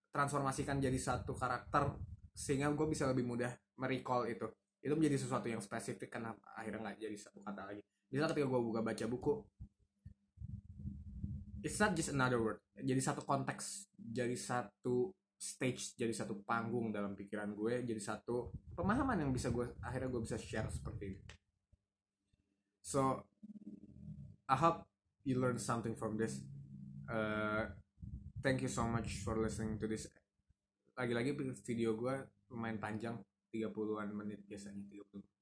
transformasikan 0.10 0.82
jadi 0.82 0.98
satu 0.98 1.38
karakter 1.38 1.94
sehingga 2.34 2.74
gue 2.74 2.88
bisa 2.90 3.06
lebih 3.06 3.26
mudah 3.26 3.54
merecall 3.78 4.26
itu. 4.26 4.50
Itu 4.82 4.98
menjadi 4.98 5.22
sesuatu 5.22 5.46
yang 5.46 5.62
spesifik 5.62 6.10
karena 6.10 6.34
akhirnya 6.58 6.90
nggak 6.90 6.98
jadi 7.06 7.18
satu 7.18 7.42
kata 7.46 7.70
lagi. 7.70 7.82
Misalnya 8.10 8.34
ketika 8.34 8.48
gue 8.50 8.62
buka 8.66 8.82
baca 8.82 9.06
buku 9.06 9.34
it's 11.66 11.82
not 11.82 11.98
just 11.98 12.14
another 12.14 12.38
word. 12.38 12.62
Jadi 12.78 13.02
satu 13.02 13.26
konteks 13.26 13.90
jadi 13.98 14.38
satu 14.38 15.10
stage 15.36 16.00
jadi 16.00 16.12
satu 16.16 16.42
panggung 16.48 16.90
dalam 16.96 17.14
pikiran 17.14 17.52
gue 17.54 17.84
jadi 17.84 18.00
satu 18.00 18.56
pemahaman 18.74 19.20
yang 19.20 19.32
bisa 19.36 19.52
gue 19.52 19.68
akhirnya 19.84 20.10
gue 20.10 20.22
bisa 20.24 20.38
share 20.40 20.72
seperti 20.72 21.16
ini. 21.16 21.20
So 22.86 23.26
I 24.46 24.56
hope 24.56 24.86
you 25.26 25.42
learn 25.42 25.58
something 25.58 25.98
from 25.98 26.16
this. 26.16 26.42
Uh, 27.10 27.70
thank 28.46 28.62
you 28.62 28.70
so 28.70 28.86
much 28.86 29.26
for 29.26 29.38
listening 29.38 29.82
to 29.82 29.90
this. 29.90 30.08
Lagi-lagi 30.96 31.36
video 31.66 31.98
gue 31.98 32.16
lumayan 32.54 32.78
panjang 32.78 33.18
30-an 33.52 34.10
menit 34.14 34.44
biasanya 34.46 34.86
30 34.88 35.36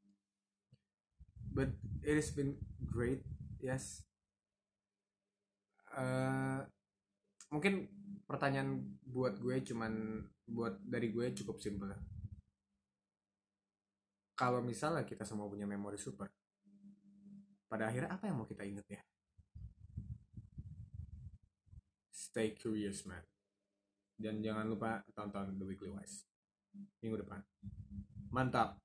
but 1.53 1.69
it 2.01 2.17
has 2.17 2.33
been 2.33 2.57
great 2.89 3.21
yes. 3.61 4.01
Uh, 5.93 6.65
mungkin 7.53 7.85
pertanyaan 8.33 8.81
buat 9.05 9.37
gue 9.37 9.61
cuman 9.61 10.25
buat 10.49 10.81
dari 10.81 11.13
gue 11.13 11.29
cukup 11.37 11.61
simpel. 11.61 11.93
Kalau 14.33 14.65
misalnya 14.65 15.05
kita 15.05 15.21
semua 15.21 15.45
punya 15.45 15.69
memori 15.69 16.01
super 16.01 16.25
pada 17.69 17.93
akhirnya 17.93 18.09
apa 18.09 18.25
yang 18.25 18.41
mau 18.41 18.49
kita 18.49 18.65
inget 18.65 18.85
ya? 18.89 19.01
Stay 22.09 22.57
curious 22.57 23.05
man. 23.05 23.21
Dan 24.17 24.41
jangan 24.41 24.65
lupa 24.65 25.05
tonton 25.13 25.53
The 25.57 25.65
Weekly 25.69 25.93
Wise. 25.93 26.25
Minggu 27.05 27.21
depan. 27.21 27.45
Mantap 28.33 28.81